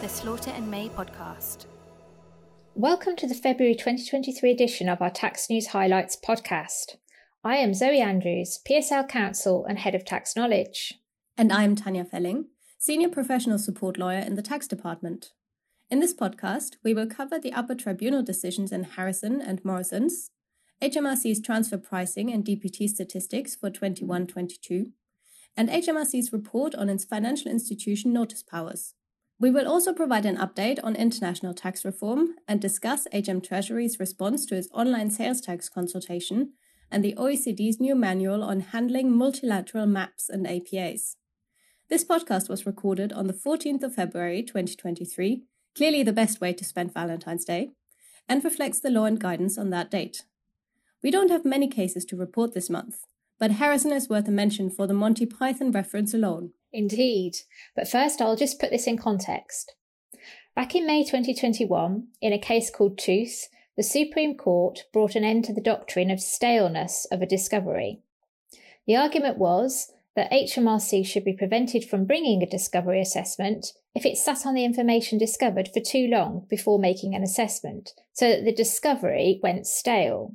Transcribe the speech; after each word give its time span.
the 0.00 0.08
Slaughter 0.08 0.50
and 0.52 0.70
May 0.70 0.88
podcast. 0.88 1.66
Welcome 2.74 3.16
to 3.16 3.26
the 3.26 3.34
February 3.34 3.74
2023 3.74 4.50
edition 4.50 4.88
of 4.88 5.02
our 5.02 5.10
Tax 5.10 5.50
News 5.50 5.66
Highlights 5.68 6.16
podcast. 6.16 6.96
I 7.44 7.56
am 7.56 7.74
Zoe 7.74 8.00
Andrews, 8.00 8.60
PSL 8.66 9.06
Counsel 9.10 9.66
and 9.66 9.78
Head 9.78 9.94
of 9.94 10.06
Tax 10.06 10.34
Knowledge. 10.34 10.94
And 11.36 11.52
I 11.52 11.64
am 11.64 11.76
Tanja 11.76 12.10
Velling, 12.10 12.44
Senior 12.78 13.10
Professional 13.10 13.58
Support 13.58 13.98
Lawyer 13.98 14.20
in 14.20 14.36
the 14.36 14.42
Tax 14.42 14.66
Department. 14.66 15.32
In 15.90 16.00
this 16.00 16.14
podcast, 16.14 16.76
we 16.82 16.94
will 16.94 17.06
cover 17.06 17.38
the 17.38 17.52
upper 17.52 17.74
tribunal 17.74 18.22
decisions 18.22 18.72
in 18.72 18.84
Harrison 18.84 19.42
and 19.42 19.62
Morrison's, 19.66 20.30
HMRC's 20.80 21.42
transfer 21.42 21.76
pricing 21.76 22.32
and 22.32 22.42
DPT 22.42 22.88
statistics 22.88 23.54
for 23.54 23.68
21 23.68 24.28
22, 24.28 24.92
and 25.58 25.68
HMRC's 25.68 26.32
report 26.32 26.74
on 26.74 26.88
its 26.88 27.04
financial 27.04 27.50
institution 27.50 28.14
notice 28.14 28.42
powers. 28.42 28.94
We 29.40 29.50
will 29.50 29.66
also 29.66 29.94
provide 29.94 30.26
an 30.26 30.36
update 30.36 30.78
on 30.84 30.94
international 30.94 31.54
tax 31.54 31.82
reform 31.82 32.34
and 32.46 32.60
discuss 32.60 33.06
HM 33.10 33.40
Treasury's 33.40 33.98
response 33.98 34.44
to 34.46 34.54
its 34.54 34.68
online 34.74 35.10
sales 35.10 35.40
tax 35.40 35.70
consultation 35.70 36.52
and 36.90 37.02
the 37.02 37.14
OECD's 37.16 37.80
new 37.80 37.94
manual 37.94 38.44
on 38.44 38.60
handling 38.60 39.10
multilateral 39.10 39.86
MAPs 39.86 40.28
and 40.28 40.46
APAs. 40.46 41.16
This 41.88 42.04
podcast 42.04 42.50
was 42.50 42.66
recorded 42.66 43.14
on 43.14 43.28
the 43.28 43.32
14th 43.32 43.82
of 43.82 43.94
February 43.94 44.42
2023, 44.42 45.44
clearly 45.74 46.02
the 46.02 46.12
best 46.12 46.42
way 46.42 46.52
to 46.52 46.64
spend 46.64 46.92
Valentine's 46.92 47.46
Day, 47.46 47.70
and 48.28 48.44
reflects 48.44 48.80
the 48.80 48.90
law 48.90 49.06
and 49.06 49.18
guidance 49.18 49.56
on 49.56 49.70
that 49.70 49.90
date. 49.90 50.24
We 51.02 51.10
don't 51.10 51.30
have 51.30 51.46
many 51.46 51.66
cases 51.66 52.04
to 52.06 52.16
report 52.16 52.52
this 52.52 52.68
month, 52.68 53.06
but 53.38 53.52
Harrison 53.52 53.92
is 53.92 54.10
worth 54.10 54.28
a 54.28 54.32
mention 54.32 54.68
for 54.68 54.86
the 54.86 54.92
Monty 54.92 55.24
Python 55.24 55.72
reference 55.72 56.12
alone. 56.12 56.52
Indeed. 56.72 57.36
But 57.74 57.88
first, 57.88 58.20
I'll 58.20 58.36
just 58.36 58.60
put 58.60 58.70
this 58.70 58.86
in 58.86 58.96
context. 58.96 59.74
Back 60.54 60.74
in 60.74 60.86
May 60.86 61.02
2021, 61.04 62.08
in 62.20 62.32
a 62.32 62.38
case 62.38 62.70
called 62.70 62.98
Tooth, 62.98 63.48
the 63.76 63.82
Supreme 63.82 64.36
Court 64.36 64.84
brought 64.92 65.14
an 65.14 65.24
end 65.24 65.44
to 65.46 65.54
the 65.54 65.60
doctrine 65.60 66.10
of 66.10 66.20
staleness 66.20 67.06
of 67.10 67.22
a 67.22 67.26
discovery. 67.26 68.00
The 68.86 68.96
argument 68.96 69.38
was 69.38 69.92
that 70.16 70.30
HMRC 70.32 71.06
should 71.06 71.24
be 71.24 71.32
prevented 71.32 71.84
from 71.84 72.04
bringing 72.04 72.42
a 72.42 72.46
discovery 72.46 73.00
assessment 73.00 73.72
if 73.94 74.04
it 74.04 74.16
sat 74.16 74.44
on 74.44 74.54
the 74.54 74.64
information 74.64 75.18
discovered 75.18 75.68
for 75.72 75.80
too 75.80 76.08
long 76.08 76.46
before 76.50 76.78
making 76.78 77.14
an 77.14 77.22
assessment, 77.22 77.92
so 78.12 78.28
that 78.28 78.44
the 78.44 78.52
discovery 78.52 79.40
went 79.42 79.66
stale. 79.66 80.34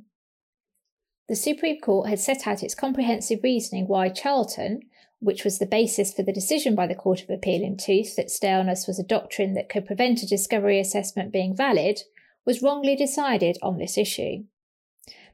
The 1.28 1.36
Supreme 1.36 1.80
Court 1.80 2.08
had 2.08 2.20
set 2.20 2.46
out 2.46 2.62
its 2.62 2.74
comprehensive 2.74 3.40
reasoning 3.42 3.86
why 3.86 4.08
Charlton, 4.08 4.80
which 5.26 5.42
was 5.42 5.58
the 5.58 5.66
basis 5.66 6.14
for 6.14 6.22
the 6.22 6.32
decision 6.32 6.76
by 6.76 6.86
the 6.86 6.94
Court 6.94 7.20
of 7.20 7.30
Appeal 7.30 7.60
in 7.60 7.76
Tooth 7.76 8.14
that 8.14 8.30
staleness 8.30 8.86
was 8.86 9.00
a 9.00 9.04
doctrine 9.04 9.54
that 9.54 9.68
could 9.68 9.84
prevent 9.84 10.22
a 10.22 10.26
discovery 10.26 10.78
assessment 10.78 11.32
being 11.32 11.54
valid, 11.54 12.02
was 12.44 12.62
wrongly 12.62 12.94
decided 12.94 13.58
on 13.60 13.76
this 13.76 13.98
issue. 13.98 14.44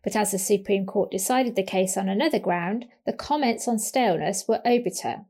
But 0.03 0.17
as 0.17 0.31
the 0.31 0.39
Supreme 0.39 0.87
Court 0.87 1.11
decided 1.11 1.57
the 1.57 1.63
case 1.63 1.99
on 1.99 2.09
another 2.09 2.39
ground, 2.39 2.87
the 3.05 3.13
comments 3.13 3.69
on 3.69 3.79
staleness 3.79 4.47
were 4.49 4.67
obiter. 4.67 5.27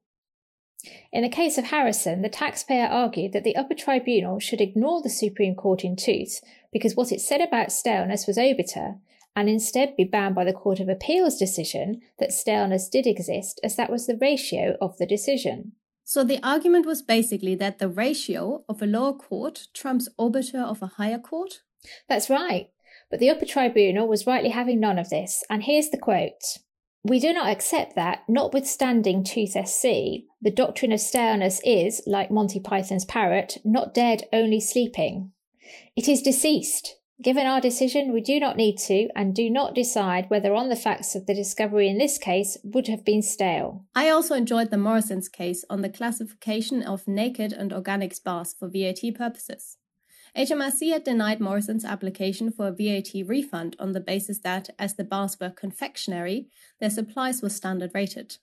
In 1.13 1.23
the 1.23 1.29
case 1.29 1.59
of 1.59 1.65
Harrison, 1.65 2.23
the 2.23 2.29
taxpayer 2.29 2.87
argued 2.87 3.33
that 3.33 3.43
the 3.43 3.57
upper 3.57 3.75
tribunal 3.75 4.39
should 4.39 4.61
ignore 4.61 5.03
the 5.03 5.11
Supreme 5.11 5.57
Court 5.57 5.83
in 5.83 5.97
Tooth 5.97 6.41
because 6.73 6.95
what 6.95 7.11
it 7.11 7.21
said 7.21 7.41
about 7.41 7.73
staleness 7.73 8.29
was 8.29 8.39
obiter 8.39 8.95
and 9.35 9.49
instead 9.49 9.97
be 9.97 10.05
bound 10.05 10.35
by 10.35 10.45
the 10.45 10.53
Court 10.53 10.81
of 10.81 10.89
Appeal's 10.89 11.39
decision 11.39 12.01
that 12.19 12.33
staleness 12.33 12.89
did 12.89 13.07
exist, 13.07 13.61
as 13.65 13.77
that 13.77 13.91
was 13.91 14.07
the 14.07 14.19
ratio 14.21 14.77
of 14.81 14.99
the 14.99 15.07
decision. 15.07 15.73
So 16.05 16.25
the 16.25 16.41
argument 16.43 16.87
was 16.87 17.03
basically 17.03 17.55
that 17.57 17.79
the 17.79 17.89
ratio 17.89 18.65
of 18.69 18.83
a 18.83 18.87
lower 18.87 19.15
court 19.15 19.69
trumps 19.73 20.09
obiter 20.19 20.61
of 20.61 20.83
a 20.83 20.93
higher 20.99 21.19
court? 21.19 21.63
That's 22.09 22.29
right. 22.29 22.69
But 23.11 23.21
the 23.21 23.31
upper 23.31 23.47
tribunal 23.47 24.09
was 24.09 24.27
rightly 24.27 24.51
having 24.51 24.81
none 24.81 24.99
of 24.99 25.11
this, 25.11 25.45
and 25.49 25.63
here's 25.63 25.91
the 25.91 25.99
quote. 25.99 26.59
We 27.05 27.19
do 27.19 27.33
not 27.33 27.51
accept 27.51 27.97
that, 27.97 28.23
notwithstanding 28.29 29.25
Tooth 29.25 29.57
SC, 29.67 30.25
the 30.41 30.53
doctrine 30.55 30.93
of 30.93 31.01
staleness 31.01 31.61
is, 31.65 32.01
like 32.07 32.31
Monty 32.31 32.61
Python's 32.61 33.05
parrot, 33.05 33.59
not 33.65 33.93
dead, 33.93 34.25
only 34.33 34.61
sleeping. 34.61 35.33
It 35.97 36.09
is 36.09 36.23
deceased, 36.23 36.97
Given 37.23 37.47
our 37.47 37.61
decision, 37.61 38.13
we 38.13 38.21
do 38.21 38.41
not 38.41 38.57
need 38.57 38.79
to 38.79 39.09
and 39.15 39.33
do 39.33 39.49
not 39.49 39.77
decide 39.77 40.29
whether 40.29 40.55
on 40.55 40.69
the 40.69 40.75
facts 40.75 41.15
of 41.15 41.27
the 41.27 41.35
discovery 41.35 41.89
in 41.89 41.97
this 41.97 42.19
case 42.19 42.57
would 42.65 42.89
have 42.89 43.05
been 43.05 43.23
stale. 43.23 43.85
I 43.95 44.09
also 44.09 44.35
enjoyed 44.35 44.73
the 44.73 44.77
Morrison's 44.77 45.29
case 45.29 45.65
on 45.71 45.83
the 45.83 45.89
classification 45.89 46.83
of 46.83 47.07
naked 47.07 47.53
and 47.53 47.73
organic 47.73 48.13
spars 48.13 48.57
for 48.59 48.69
VAT 48.69 49.15
purposes. 49.15 49.77
HMRC 50.37 50.91
had 50.91 51.05
denied 51.05 51.39
Morrison's 51.39 51.85
application 51.85 52.51
for 52.51 52.67
a 52.67 52.73
VAT 52.73 53.13
refund 53.25 53.77
on 53.79 53.93
the 53.93 54.01
basis 54.01 54.41
that, 54.41 54.71
as 54.77 54.95
the 54.95 55.05
bars 55.05 55.39
were 55.39 55.51
confectionery, 55.51 56.49
their 56.81 56.91
supplies 56.91 57.41
were 57.41 57.51
standard 57.51 57.93
rated. 57.95 58.39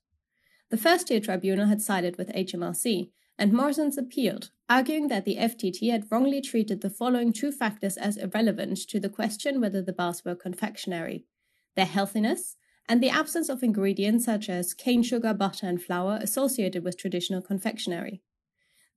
The 0.70 0.78
first 0.78 1.08
tier 1.08 1.20
tribunal 1.20 1.66
had 1.66 1.82
sided 1.82 2.18
with 2.18 2.34
HMRC, 2.34 3.10
and 3.40 3.54
Morrison's 3.54 3.98
appealed, 3.98 4.52
arguing 4.68 5.08
that 5.08 5.24
the 5.24 5.38
FTT 5.38 5.90
had 5.90 6.06
wrongly 6.12 6.42
treated 6.42 6.82
the 6.82 6.90
following 6.90 7.32
two 7.32 7.54
factors 7.54 7.96
as 7.96 8.18
irrelevant 8.18 8.78
to 8.90 9.00
the 9.00 9.08
question 9.08 9.62
whether 9.62 9.82
the 9.82 9.94
bars 9.94 10.24
were 10.26 10.36
confectionery 10.36 11.24
their 11.76 11.86
healthiness 11.86 12.58
and 12.90 13.02
the 13.02 13.10
absence 13.10 13.48
of 13.48 13.64
ingredients 13.64 14.26
such 14.26 14.50
as 14.50 14.74
cane 14.74 15.04
sugar, 15.04 15.34
butter, 15.34 15.68
and 15.68 15.82
flour 15.82 16.20
associated 16.22 16.84
with 16.84 16.98
traditional 16.98 17.42
confectionery. 17.42 18.22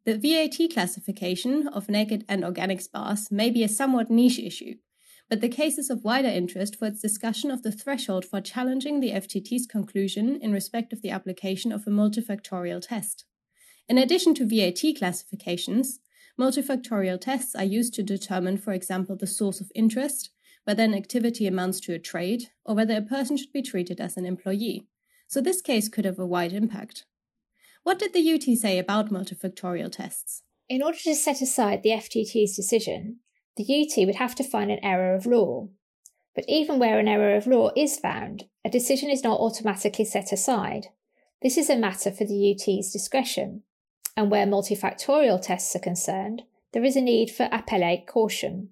The 0.05 0.19
VAT 0.19 0.73
classification 0.73 1.69
of 1.69 1.89
naked 1.89 2.25
and 2.29 2.45
organic 2.45 2.91
bars 2.91 3.31
may 3.31 3.51
be 3.51 3.63
a 3.63 3.69
somewhat 3.69 4.11
niche 4.11 4.41
issue, 4.41 4.77
but 5.29 5.41
the 5.41 5.49
case 5.49 5.79
is 5.79 5.91
of 5.91 6.03
wider 6.03 6.29
interest 6.29 6.75
for 6.75 6.87
its 6.87 7.01
discussion 7.01 7.53
of 7.53 7.63
the 7.63 7.71
threshold 7.71 8.25
for 8.25 8.41
challenging 8.41 8.99
the 8.99 9.13
FTT's 9.13 9.67
conclusion 9.67 10.41
in 10.41 10.53
respect 10.53 10.93
of 10.93 11.03
the 11.03 11.11
application 11.11 11.71
of 11.71 11.87
a 11.87 11.91
multifactorial 11.91 12.81
test. 12.81 13.27
In 13.88 13.98
addition 13.98 14.34
to 14.34 14.47
VAT 14.47 14.97
classifications, 14.97 15.98
multifactorial 16.41 17.20
tests 17.20 17.54
are 17.54 17.65
used 17.65 17.94
to 17.94 18.03
determine, 18.03 18.56
for 18.56 18.72
example, 18.72 19.16
the 19.16 19.26
source 19.26 19.60
of 19.60 19.72
interest, 19.75 20.31
whether 20.65 20.82
an 20.82 20.94
activity 20.94 21.47
amounts 21.47 21.81
to 21.81 21.93
a 21.93 21.98
trade, 21.98 22.50
or 22.65 22.75
whether 22.75 22.97
a 22.97 23.03
person 23.03 23.37
should 23.37 23.53
be 23.53 23.62
treated 23.62 24.00
as 24.00 24.16
an 24.16 24.25
employee. 24.25 24.87
So 25.26 25.41
this 25.41 25.60
case 25.60 25.88
could 25.88 26.04
have 26.04 26.19
a 26.19 26.26
wide 26.26 26.53
impact. 26.53 27.04
What 27.82 27.98
did 27.98 28.12
the 28.12 28.32
UT 28.32 28.44
say 28.56 28.78
about 28.78 29.10
multifactorial 29.10 29.91
tests? 29.91 30.43
In 30.69 30.82
order 30.82 30.99
to 30.99 31.14
set 31.14 31.43
aside 31.43 31.82
the 31.82 31.91
FTT's 31.91 32.54
decision, 32.54 33.19
the 33.56 33.64
UT 33.64 34.06
would 34.06 34.14
have 34.14 34.34
to 34.37 34.44
find 34.44 34.70
an 34.70 34.82
error 34.82 35.14
of 35.14 35.26
law. 35.26 35.69
But 36.34 36.44
even 36.49 36.78
where 36.78 36.99
an 36.99 37.09
error 37.09 37.34
of 37.34 37.47
law 37.47 37.70
is 37.76 37.99
found, 37.99 38.44
a 38.64 38.70
decision 38.70 39.10
is 39.10 39.25
not 39.25 39.41
automatically 39.41 40.04
set 40.04 40.32
aside. 40.32 40.87
This 41.43 41.59
is 41.59 41.69
a 41.69 41.76
matter 41.76 42.10
for 42.10 42.25
the 42.25 42.53
UT's 42.53 42.93
discretion 42.93 43.64
and 44.17 44.31
where 44.31 44.47
multifactorial 44.47 45.41
tests 45.41 45.75
are 45.75 45.81
concerned, 45.81 46.43
there 46.73 46.84
is 46.84 46.97
a 46.97 47.00
need 47.00 47.31
for 47.31 47.49
appellate 47.53 48.06
caution. 48.06 48.71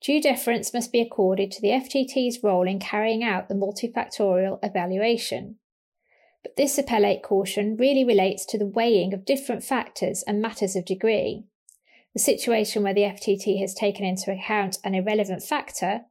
Due 0.00 0.20
deference 0.20 0.74
must 0.74 0.92
be 0.92 1.00
accorded 1.00 1.50
to 1.50 1.62
the 1.62 1.68
FTT's 1.68 2.42
role 2.42 2.68
in 2.68 2.78
carrying 2.78 3.24
out 3.24 3.48
the 3.48 3.54
multifactorial 3.54 4.58
evaluation. 4.62 5.56
But 6.42 6.56
this 6.56 6.78
appellate 6.78 7.22
caution 7.22 7.76
really 7.76 8.04
relates 8.04 8.44
to 8.46 8.58
the 8.58 8.66
weighing 8.66 9.12
of 9.12 9.24
different 9.24 9.64
factors 9.64 10.22
and 10.26 10.40
matters 10.40 10.76
of 10.76 10.84
degree. 10.84 11.44
The 12.12 12.20
situation 12.20 12.82
where 12.82 12.94
the 12.94 13.02
FTT 13.02 13.60
has 13.60 13.74
taken 13.74 14.04
into 14.04 14.30
account 14.30 14.78
an 14.84 14.94
irrelevant 14.94 15.42
factor 15.42 16.02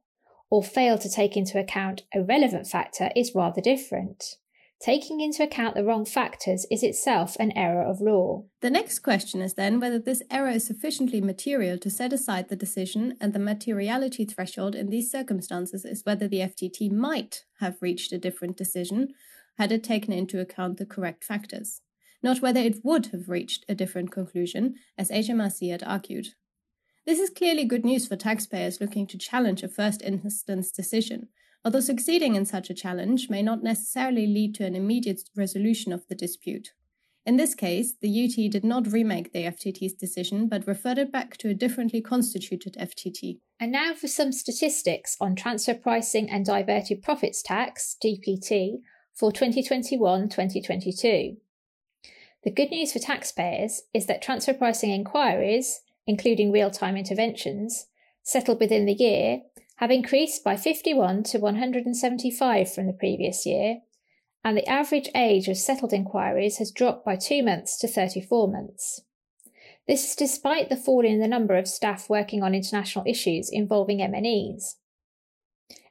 or 0.50 0.62
failed 0.62 1.00
to 1.00 1.10
take 1.10 1.36
into 1.36 1.58
account 1.58 2.02
a 2.14 2.22
relevant 2.22 2.66
factor 2.66 3.10
is 3.16 3.34
rather 3.34 3.60
different. 3.60 4.36
Taking 4.80 5.20
into 5.20 5.42
account 5.42 5.74
the 5.74 5.84
wrong 5.84 6.04
factors 6.04 6.66
is 6.70 6.82
itself 6.82 7.34
an 7.40 7.50
error 7.56 7.82
of 7.82 8.02
law. 8.02 8.44
The 8.60 8.70
next 8.70 8.98
question 8.98 9.40
is 9.40 9.54
then 9.54 9.80
whether 9.80 9.98
this 9.98 10.22
error 10.30 10.50
is 10.50 10.66
sufficiently 10.66 11.20
material 11.20 11.78
to 11.78 11.88
set 11.88 12.12
aside 12.12 12.48
the 12.48 12.56
decision, 12.56 13.16
and 13.18 13.32
the 13.32 13.38
materiality 13.38 14.26
threshold 14.26 14.74
in 14.74 14.90
these 14.90 15.10
circumstances 15.10 15.86
is 15.86 16.04
whether 16.04 16.28
the 16.28 16.40
FTT 16.40 16.92
might 16.92 17.44
have 17.60 17.80
reached 17.80 18.12
a 18.12 18.18
different 18.18 18.56
decision 18.56 19.14
had 19.58 19.72
it 19.72 19.82
taken 19.82 20.12
into 20.12 20.40
account 20.40 20.76
the 20.76 20.84
correct 20.84 21.24
factors, 21.24 21.80
not 22.22 22.42
whether 22.42 22.60
it 22.60 22.84
would 22.84 23.06
have 23.06 23.30
reached 23.30 23.64
a 23.70 23.74
different 23.74 24.12
conclusion, 24.12 24.74
as 24.98 25.10
HMRC 25.10 25.70
had 25.70 25.82
argued. 25.84 26.28
This 27.06 27.18
is 27.18 27.30
clearly 27.30 27.64
good 27.64 27.84
news 27.84 28.06
for 28.06 28.16
taxpayers 28.16 28.80
looking 28.80 29.06
to 29.06 29.16
challenge 29.16 29.62
a 29.62 29.68
first 29.68 30.02
instance 30.02 30.70
decision, 30.70 31.28
although 31.66 31.80
succeeding 31.80 32.36
in 32.36 32.46
such 32.46 32.70
a 32.70 32.74
challenge 32.74 33.28
may 33.28 33.42
not 33.42 33.60
necessarily 33.60 34.24
lead 34.24 34.54
to 34.54 34.64
an 34.64 34.76
immediate 34.76 35.22
resolution 35.34 35.92
of 35.92 36.06
the 36.06 36.14
dispute. 36.14 36.72
In 37.26 37.38
this 37.38 37.56
case, 37.56 37.94
the 38.00 38.24
UT 38.24 38.52
did 38.52 38.62
not 38.62 38.92
remake 38.92 39.32
the 39.32 39.42
FTT's 39.42 39.94
decision 39.94 40.46
but 40.46 40.68
referred 40.68 40.96
it 40.96 41.10
back 41.10 41.36
to 41.38 41.48
a 41.48 41.54
differently 41.54 42.00
constituted 42.00 42.76
FTT. 42.80 43.40
And 43.58 43.72
now 43.72 43.94
for 43.94 44.06
some 44.06 44.30
statistics 44.30 45.16
on 45.20 45.34
transfer 45.34 45.74
pricing 45.74 46.30
and 46.30 46.46
diverted 46.46 47.02
profits 47.02 47.42
tax, 47.42 47.96
DPT, 48.00 48.76
for 49.12 49.32
2021 49.32 50.28
2022. 50.28 51.36
The 52.44 52.50
good 52.52 52.70
news 52.70 52.92
for 52.92 53.00
taxpayers 53.00 53.82
is 53.92 54.06
that 54.06 54.22
transfer 54.22 54.54
pricing 54.54 54.92
inquiries, 54.92 55.80
including 56.06 56.52
real 56.52 56.70
time 56.70 56.96
interventions, 56.96 57.86
settled 58.22 58.60
within 58.60 58.86
the 58.86 58.92
year 58.92 59.40
have 59.76 59.90
increased 59.90 60.42
by 60.42 60.56
51 60.56 61.22
to 61.22 61.38
175 61.38 62.72
from 62.72 62.86
the 62.86 62.92
previous 62.92 63.44
year, 63.44 63.80
and 64.44 64.56
the 64.56 64.68
average 64.68 65.08
age 65.14 65.48
of 65.48 65.56
settled 65.56 65.92
inquiries 65.92 66.58
has 66.58 66.70
dropped 66.70 67.04
by 67.04 67.16
two 67.16 67.42
months 67.42 67.78
to 67.78 67.88
34 67.88 68.48
months. 68.48 69.02
This 69.86 70.08
is 70.08 70.16
despite 70.16 70.68
the 70.68 70.76
fall 70.76 71.04
in 71.04 71.20
the 71.20 71.28
number 71.28 71.56
of 71.56 71.68
staff 71.68 72.08
working 72.08 72.42
on 72.42 72.54
international 72.54 73.04
issues 73.06 73.50
involving 73.50 73.98
MNEs. 73.98 74.74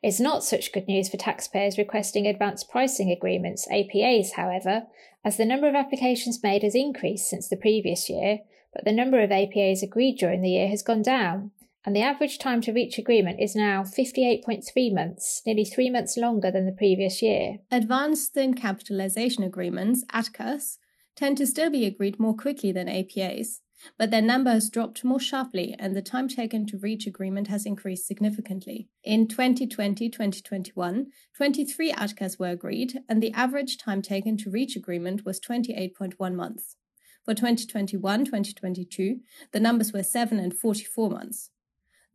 It's 0.01 0.19
not 0.19 0.43
such 0.43 0.71
good 0.71 0.87
news 0.87 1.09
for 1.09 1.17
taxpayers 1.17 1.77
requesting 1.77 2.27
advanced 2.27 2.69
pricing 2.69 3.11
agreements, 3.11 3.67
APAs, 3.71 4.33
however, 4.33 4.83
as 5.23 5.37
the 5.37 5.45
number 5.45 5.67
of 5.67 5.75
applications 5.75 6.43
made 6.43 6.63
has 6.63 6.75
increased 6.75 7.29
since 7.29 7.47
the 7.47 7.57
previous 7.57 8.09
year, 8.09 8.39
but 8.73 8.85
the 8.85 8.91
number 8.91 9.21
of 9.21 9.31
APAs 9.31 9.81
agreed 9.81 10.17
during 10.17 10.41
the 10.41 10.51
year 10.51 10.67
has 10.67 10.83
gone 10.83 11.01
down, 11.01 11.51
and 11.85 11.95
the 11.95 12.01
average 12.01 12.39
time 12.39 12.61
to 12.61 12.73
reach 12.73 12.97
agreement 12.97 13.39
is 13.39 13.55
now 13.55 13.83
58.3 13.83 14.93
months, 14.93 15.41
nearly 15.45 15.63
three 15.63 15.89
months 15.89 16.17
longer 16.17 16.49
than 16.49 16.65
the 16.65 16.71
previous 16.71 17.21
year. 17.21 17.57
Advanced 17.71 18.33
Thin 18.33 18.55
Capitalization 18.55 19.43
Agreements, 19.43 20.03
ATCAs, 20.11 20.77
tend 21.15 21.37
to 21.37 21.45
still 21.47 21.69
be 21.69 21.85
agreed 21.85 22.19
more 22.19 22.35
quickly 22.35 22.71
than 22.71 22.87
APAs, 22.87 23.59
but 23.99 24.09
their 24.09 24.21
number 24.21 24.49
has 24.51 24.69
dropped 24.69 25.03
more 25.03 25.19
sharply 25.19 25.75
and 25.77 25.95
the 25.95 26.01
time 26.01 26.27
taken 26.27 26.65
to 26.65 26.77
reach 26.77 27.05
agreement 27.05 27.49
has 27.49 27.65
increased 27.65 28.07
significantly. 28.07 28.89
In 29.03 29.27
2020 29.27 30.09
2021, 30.09 31.07
23 31.37 31.93
ATCAs 31.93 32.39
were 32.39 32.49
agreed, 32.49 32.99
and 33.07 33.21
the 33.21 33.33
average 33.33 33.77
time 33.77 34.01
taken 34.01 34.37
to 34.37 34.49
reach 34.49 34.75
agreement 34.75 35.23
was 35.23 35.39
28.1 35.39 36.33
months. 36.33 36.77
For 37.23 37.33
2021 37.33 38.25
2022, 38.25 39.19
the 39.51 39.59
numbers 39.59 39.93
were 39.93 40.03
7 40.03 40.39
and 40.39 40.53
44 40.53 41.09
months. 41.09 41.49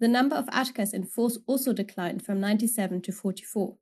The 0.01 0.09
number 0.09 0.35
of 0.35 0.47
ATCAs 0.47 0.95
in 0.95 1.05
force 1.05 1.37
also 1.47 1.75
declined 1.75 2.25
from 2.25 2.41
97 2.41 3.03
to 3.03 3.13
44. 3.13 3.77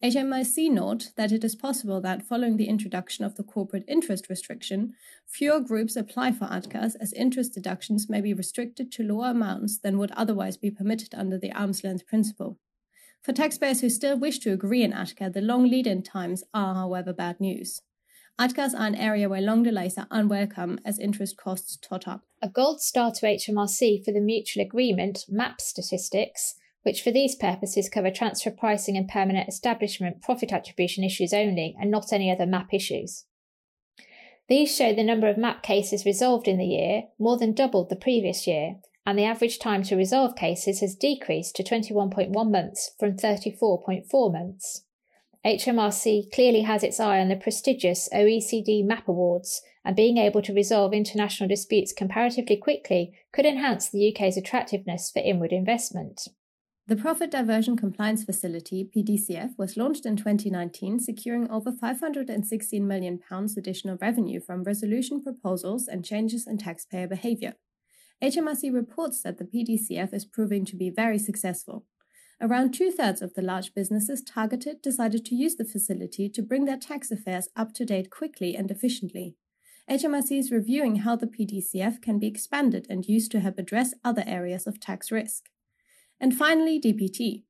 HMRC 0.00 0.70
note 0.70 1.10
that 1.16 1.32
it 1.32 1.42
is 1.42 1.56
possible 1.56 2.00
that 2.02 2.22
following 2.22 2.56
the 2.56 2.68
introduction 2.68 3.24
of 3.24 3.34
the 3.34 3.42
corporate 3.42 3.82
interest 3.88 4.28
restriction, 4.28 4.94
fewer 5.26 5.58
groups 5.58 5.96
apply 5.96 6.30
for 6.32 6.44
ATCAs 6.46 6.94
as 7.00 7.12
interest 7.14 7.52
deductions 7.52 8.08
may 8.08 8.20
be 8.20 8.32
restricted 8.32 8.92
to 8.92 9.02
lower 9.02 9.30
amounts 9.30 9.78
than 9.78 9.98
would 9.98 10.12
otherwise 10.12 10.56
be 10.56 10.70
permitted 10.70 11.14
under 11.14 11.36
the 11.36 11.50
arm's 11.50 11.82
length 11.82 12.06
principle. 12.06 12.60
For 13.20 13.32
taxpayers 13.32 13.80
who 13.80 13.88
still 13.90 14.16
wish 14.16 14.38
to 14.40 14.52
agree 14.52 14.84
in 14.84 14.92
ATCA, 14.92 15.32
the 15.32 15.40
long 15.40 15.68
lead 15.68 15.88
in 15.88 16.04
times 16.04 16.44
are, 16.54 16.76
however, 16.76 17.12
bad 17.12 17.40
news. 17.40 17.82
ATCAs 18.38 18.74
are 18.74 18.86
an 18.86 18.94
area 18.94 19.30
where 19.30 19.40
long 19.40 19.62
delays 19.62 19.96
are 19.96 20.06
unwelcome 20.10 20.78
as 20.84 20.98
interest 20.98 21.38
costs 21.38 21.78
tot 21.80 22.06
up. 22.06 22.22
A 22.42 22.50
gold 22.50 22.82
star 22.82 23.10
to 23.12 23.26
HMRC 23.26 24.04
for 24.04 24.12
the 24.12 24.20
mutual 24.20 24.62
agreement 24.62 25.24
MAP 25.26 25.58
statistics, 25.60 26.56
which 26.82 27.02
for 27.02 27.10
these 27.10 27.34
purposes 27.34 27.88
cover 27.88 28.10
transfer 28.10 28.50
pricing 28.50 28.96
and 28.96 29.08
permanent 29.08 29.48
establishment 29.48 30.20
profit 30.20 30.52
attribution 30.52 31.02
issues 31.02 31.32
only 31.32 31.74
and 31.80 31.90
not 31.90 32.12
any 32.12 32.30
other 32.30 32.44
MAP 32.44 32.74
issues. 32.74 33.24
These 34.48 34.74
show 34.74 34.92
the 34.92 35.02
number 35.02 35.28
of 35.28 35.38
MAP 35.38 35.62
cases 35.62 36.04
resolved 36.04 36.46
in 36.46 36.58
the 36.58 36.66
year 36.66 37.04
more 37.18 37.38
than 37.38 37.54
doubled 37.54 37.88
the 37.88 37.96
previous 37.96 38.46
year, 38.46 38.76
and 39.06 39.18
the 39.18 39.24
average 39.24 39.58
time 39.58 39.82
to 39.84 39.96
resolve 39.96 40.36
cases 40.36 40.80
has 40.80 40.94
decreased 40.94 41.56
to 41.56 41.64
21.1 41.64 42.50
months 42.50 42.92
from 42.98 43.16
34.4 43.16 44.32
months. 44.32 44.82
HMRC 45.46 46.32
clearly 46.32 46.62
has 46.62 46.82
its 46.82 46.98
eye 46.98 47.20
on 47.20 47.28
the 47.28 47.36
prestigious 47.36 48.08
OECD 48.12 48.84
MAP 48.84 49.06
Awards, 49.06 49.62
and 49.84 49.94
being 49.94 50.18
able 50.18 50.42
to 50.42 50.52
resolve 50.52 50.92
international 50.92 51.48
disputes 51.48 51.92
comparatively 51.92 52.56
quickly 52.56 53.12
could 53.32 53.46
enhance 53.46 53.88
the 53.88 54.12
UK's 54.12 54.36
attractiveness 54.36 55.08
for 55.08 55.20
inward 55.20 55.52
investment. 55.52 56.26
The 56.88 56.96
Profit 56.96 57.30
Diversion 57.30 57.76
Compliance 57.76 58.24
Facility, 58.24 58.90
PDCF, 58.96 59.50
was 59.56 59.76
launched 59.76 60.04
in 60.04 60.16
2019, 60.16 60.98
securing 60.98 61.48
over 61.48 61.70
£516 61.70 62.80
million 62.80 63.20
additional 63.56 63.98
revenue 64.00 64.40
from 64.40 64.64
resolution 64.64 65.22
proposals 65.22 65.86
and 65.86 66.04
changes 66.04 66.48
in 66.48 66.58
taxpayer 66.58 67.06
behaviour. 67.06 67.54
HMRC 68.20 68.74
reports 68.74 69.22
that 69.22 69.38
the 69.38 69.44
PDCF 69.44 70.12
is 70.12 70.24
proving 70.24 70.64
to 70.64 70.74
be 70.74 70.90
very 70.90 71.18
successful. 71.18 71.84
Around 72.40 72.72
two 72.72 72.90
thirds 72.90 73.22
of 73.22 73.32
the 73.32 73.42
large 73.42 73.72
businesses 73.72 74.22
targeted 74.22 74.82
decided 74.82 75.24
to 75.24 75.34
use 75.34 75.56
the 75.56 75.64
facility 75.64 76.28
to 76.28 76.42
bring 76.42 76.66
their 76.66 76.76
tax 76.76 77.10
affairs 77.10 77.48
up 77.56 77.72
to 77.74 77.86
date 77.86 78.10
quickly 78.10 78.54
and 78.54 78.70
efficiently. 78.70 79.36
HMRC 79.90 80.38
is 80.38 80.50
reviewing 80.50 80.96
how 80.96 81.16
the 81.16 81.26
PDCF 81.26 82.02
can 82.02 82.18
be 82.18 82.26
expanded 82.26 82.86
and 82.90 83.06
used 83.06 83.30
to 83.32 83.40
help 83.40 83.58
address 83.58 83.94
other 84.04 84.24
areas 84.26 84.66
of 84.66 84.80
tax 84.80 85.10
risk. 85.10 85.48
And 86.20 86.36
finally, 86.36 86.80
DPT. 86.80 87.44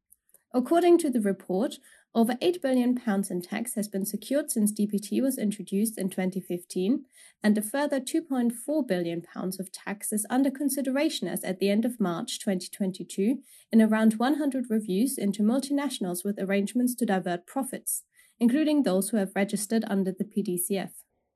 According 0.54 0.98
to 0.98 1.10
the 1.10 1.20
report, 1.20 1.78
over 2.16 2.34
£8 2.36 2.62
billion 2.62 2.98
in 3.30 3.42
tax 3.42 3.74
has 3.74 3.88
been 3.88 4.06
secured 4.06 4.50
since 4.50 4.72
DPT 4.72 5.20
was 5.20 5.36
introduced 5.36 5.98
in 5.98 6.08
2015, 6.08 7.04
and 7.42 7.58
a 7.58 7.62
further 7.62 8.00
£2.4 8.00 8.88
billion 8.88 9.22
of 9.34 9.70
tax 9.70 10.14
is 10.14 10.24
under 10.30 10.50
consideration 10.50 11.28
as 11.28 11.44
at 11.44 11.58
the 11.58 11.68
end 11.68 11.84
of 11.84 12.00
March 12.00 12.38
2022 12.38 13.40
in 13.70 13.82
around 13.82 14.14
100 14.14 14.64
reviews 14.70 15.18
into 15.18 15.42
multinationals 15.42 16.24
with 16.24 16.40
arrangements 16.40 16.94
to 16.94 17.04
divert 17.04 17.46
profits, 17.46 18.04
including 18.40 18.82
those 18.82 19.10
who 19.10 19.18
have 19.18 19.36
registered 19.36 19.84
under 19.86 20.10
the 20.10 20.24
PDCF. 20.24 20.92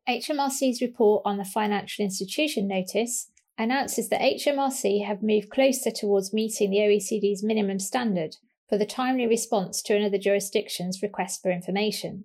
HMRC's 0.09 0.81
report 0.81 1.21
on 1.27 1.37
the 1.37 1.44
financial 1.44 2.03
institution 2.03 2.67
notice 2.67 3.29
announces 3.59 4.09
that 4.09 4.23
HMRC 4.23 5.05
have 5.05 5.23
moved 5.23 5.50
closer 5.50 5.91
towards 5.91 6.32
meeting 6.32 6.71
the 6.71 6.79
OECD's 6.79 7.44
minimum 7.44 7.79
standard 7.79 8.37
for 8.70 8.78
the 8.78 8.87
timely 8.87 9.26
response 9.26 9.82
to 9.82 9.96
another 9.96 10.17
jurisdiction's 10.17 11.02
request 11.02 11.43
for 11.43 11.50
information. 11.50 12.25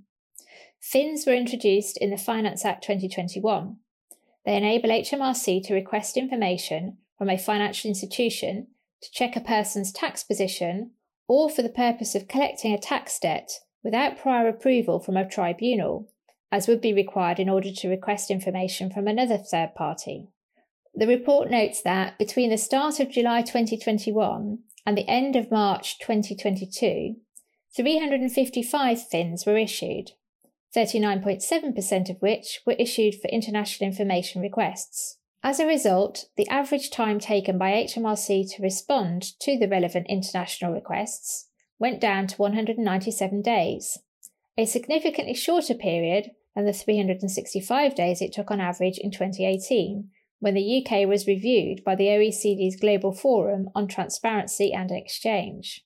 FINs 0.80 1.26
were 1.26 1.34
introduced 1.34 1.98
in 1.98 2.12
the 2.12 2.18
Finance 2.18 2.64
Act 2.64 2.84
2021. 2.84 3.78
They 4.46 4.56
enable 4.56 4.90
HMRC 4.90 5.66
to 5.66 5.74
request 5.74 6.16
information 6.16 6.98
from 7.18 7.32
a 7.32 7.38
financial 7.38 7.90
institution 7.90 8.68
to 9.02 9.12
check 9.12 9.36
a 9.36 9.42
person's 9.42 9.92
tax 9.92 10.24
position 10.24 10.92
or 11.28 11.50
for 11.50 11.64
the 11.64 11.70
purpose 11.70 12.14
of 12.14 12.28
collecting 12.28 12.72
a 12.72 12.78
tax 12.78 13.18
debt 13.18 13.62
without 13.84 14.20
prior 14.20 14.48
approval 14.48 15.00
from 15.00 15.18
a 15.18 15.28
tribunal, 15.28 16.08
as 16.52 16.68
would 16.68 16.80
be 16.80 16.94
required 16.94 17.40
in 17.40 17.50
order 17.50 17.72
to 17.72 17.90
request 17.90 18.30
information 18.30 18.92
from 18.92 19.08
another 19.08 19.40
third 19.40 19.74
party. 19.74 20.28
The 20.98 21.08
report 21.08 21.52
notes 21.52 21.82
that 21.82 22.18
between 22.18 22.50
the 22.50 22.58
start 22.58 23.02
of 23.02 23.10
July 23.10 23.42
2021 23.42 24.60
and 24.86 24.98
the 24.98 25.10
end 25.10 25.36
of 25.36 25.52
March 25.52 26.00
2022, 26.00 27.16
355 27.76 29.02
FINs 29.02 29.46
were 29.46 29.58
issued, 29.58 30.12
39.7% 30.74 32.10
of 32.10 32.22
which 32.22 32.62
were 32.66 32.78
issued 32.80 33.16
for 33.16 33.28
international 33.28 33.90
information 33.90 34.42
requests. 34.42 35.18
As 35.44 35.60
a 35.60 35.68
result, 35.68 36.26
the 36.38 36.48
average 36.48 36.90
time 36.90 37.20
taken 37.20 37.58
by 37.58 37.72
HMRC 37.72 38.56
to 38.56 38.64
respond 38.64 39.38
to 39.42 39.58
the 39.58 39.68
relevant 39.68 40.08
international 40.08 40.72
requests 40.72 41.50
went 41.78 42.00
down 42.00 42.28
to 42.28 42.38
197 42.38 43.42
days, 43.42 43.98
a 44.58 44.66
significantly 44.66 45.34
shorter 45.34 45.76
period 45.76 46.32
than 46.56 46.66
the 46.66 46.72
365 46.72 47.96
days 47.96 48.22
it 48.22 48.32
took 48.32 48.50
on 48.50 48.62
average 48.62 48.98
in 48.98 49.12
2018, 49.12 50.10
when 50.40 50.54
the 50.54 50.86
UK 50.86 51.08
was 51.08 51.28
reviewed 51.28 51.84
by 51.84 51.96
the 51.96 52.08
OECD's 52.08 52.80
Global 52.80 53.14
Forum 53.14 53.70
on 53.74 53.88
Transparency 53.88 54.74
and 54.74 54.92
Exchange. 54.92 55.86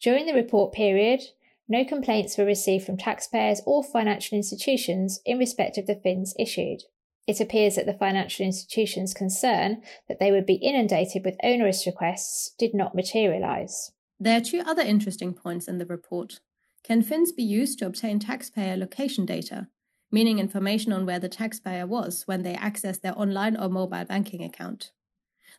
During 0.00 0.26
the 0.26 0.34
report 0.34 0.72
period, 0.72 1.20
no 1.68 1.84
complaints 1.84 2.36
were 2.36 2.44
received 2.44 2.84
from 2.84 2.98
taxpayers 2.98 3.62
or 3.66 3.82
financial 3.82 4.36
institutions 4.36 5.20
in 5.24 5.38
respect 5.38 5.78
of 5.78 5.86
the 5.86 5.96
FINs 5.96 6.34
issued. 6.38 6.82
It 7.26 7.40
appears 7.40 7.76
that 7.76 7.86
the 7.86 7.94
financial 7.94 8.44
institutions' 8.44 9.14
concern 9.14 9.82
that 10.08 10.18
they 10.20 10.30
would 10.30 10.44
be 10.44 10.54
inundated 10.54 11.24
with 11.24 11.38
onerous 11.42 11.86
requests 11.86 12.54
did 12.58 12.74
not 12.74 12.94
materialise. 12.94 13.92
There 14.20 14.36
are 14.36 14.42
two 14.42 14.60
other 14.60 14.82
interesting 14.82 15.32
points 15.32 15.66
in 15.66 15.78
the 15.78 15.86
report. 15.86 16.40
Can 16.82 17.02
FINs 17.02 17.32
be 17.32 17.42
used 17.42 17.78
to 17.78 17.86
obtain 17.86 18.18
taxpayer 18.18 18.76
location 18.76 19.24
data? 19.24 19.68
Meaning 20.14 20.38
information 20.38 20.92
on 20.92 21.04
where 21.04 21.18
the 21.18 21.28
taxpayer 21.28 21.88
was 21.88 22.22
when 22.26 22.42
they 22.42 22.54
accessed 22.54 23.00
their 23.00 23.18
online 23.18 23.56
or 23.56 23.68
mobile 23.68 24.04
banking 24.04 24.44
account. 24.44 24.92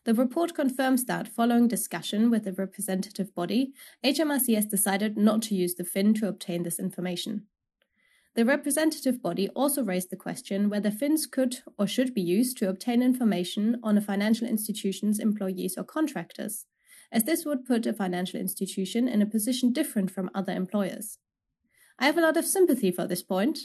The 0.05 0.13
report 0.13 0.55
confirms 0.55 1.03
that, 1.05 1.27
following 1.27 1.67
discussion 1.67 2.29
with 2.29 2.45
the 2.45 2.53
representative 2.53 3.35
body, 3.35 3.73
HMRC 4.01 4.55
has 4.55 4.65
decided 4.65 5.17
not 5.17 5.41
to 5.43 5.55
use 5.55 5.75
the 5.75 5.83
FIN 5.83 6.13
to 6.15 6.29
obtain 6.29 6.63
this 6.63 6.79
information. 6.79 7.47
The 8.35 8.45
representative 8.45 9.21
body 9.21 9.49
also 9.49 9.83
raised 9.83 10.09
the 10.09 10.15
question 10.15 10.69
whether 10.69 10.89
FINs 10.89 11.25
could 11.25 11.57
or 11.77 11.85
should 11.85 12.13
be 12.13 12.21
used 12.21 12.57
to 12.59 12.69
obtain 12.69 13.01
information 13.01 13.77
on 13.83 13.97
a 13.97 14.01
financial 14.01 14.47
institution's 14.47 15.19
employees 15.19 15.77
or 15.77 15.83
contractors, 15.83 16.65
as 17.11 17.25
this 17.25 17.43
would 17.43 17.65
put 17.65 17.85
a 17.85 17.91
financial 17.93 18.39
institution 18.39 19.09
in 19.09 19.21
a 19.21 19.25
position 19.25 19.73
different 19.73 20.11
from 20.11 20.29
other 20.33 20.53
employers. 20.53 21.17
I 21.99 22.05
have 22.05 22.17
a 22.17 22.21
lot 22.21 22.37
of 22.37 22.45
sympathy 22.45 22.91
for 22.91 23.05
this 23.05 23.23
point, 23.23 23.59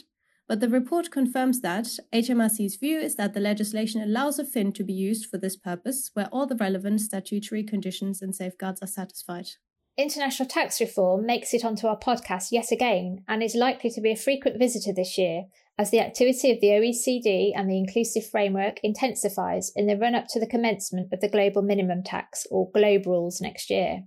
but 0.51 0.59
the 0.59 0.67
report 0.67 1.11
confirms 1.11 1.61
that 1.61 1.85
HMRC's 2.11 2.75
view 2.75 2.99
is 2.99 3.15
that 3.15 3.33
the 3.33 3.39
legislation 3.39 4.01
allows 4.01 4.37
a 4.37 4.43
FIN 4.43 4.73
to 4.73 4.83
be 4.83 4.91
used 4.91 5.27
for 5.27 5.37
this 5.37 5.55
purpose 5.55 6.11
where 6.13 6.27
all 6.29 6.45
the 6.45 6.57
relevant 6.57 6.99
statutory 6.99 7.63
conditions 7.63 8.21
and 8.21 8.35
safeguards 8.35 8.81
are 8.81 8.87
satisfied. 8.87 9.47
International 9.95 10.49
tax 10.49 10.81
reform 10.81 11.25
makes 11.25 11.53
it 11.53 11.63
onto 11.63 11.87
our 11.87 11.97
podcast 11.97 12.47
yet 12.51 12.69
again 12.69 13.23
and 13.29 13.41
is 13.41 13.55
likely 13.55 13.89
to 13.91 14.01
be 14.01 14.11
a 14.11 14.15
frequent 14.17 14.59
visitor 14.59 14.91
this 14.93 15.17
year 15.17 15.43
as 15.77 15.89
the 15.89 16.01
activity 16.01 16.51
of 16.51 16.59
the 16.59 16.67
OECD 16.67 17.53
and 17.55 17.71
the 17.71 17.77
inclusive 17.77 18.29
framework 18.29 18.81
intensifies 18.83 19.71
in 19.73 19.87
the 19.87 19.95
run 19.95 20.15
up 20.15 20.27
to 20.31 20.39
the 20.41 20.45
commencement 20.45 21.13
of 21.13 21.21
the 21.21 21.29
global 21.29 21.61
minimum 21.61 22.03
tax 22.03 22.45
or 22.51 22.69
GLOBE 22.71 23.05
rules 23.05 23.39
next 23.39 23.69
year. 23.69 24.03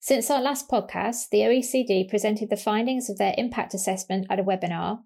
Since 0.00 0.30
our 0.30 0.40
last 0.40 0.70
podcast, 0.70 1.28
the 1.30 1.40
OECD 1.40 2.08
presented 2.08 2.48
the 2.48 2.56
findings 2.56 3.10
of 3.10 3.18
their 3.18 3.34
impact 3.36 3.74
assessment 3.74 4.28
at 4.30 4.38
a 4.38 4.44
webinar, 4.44 5.00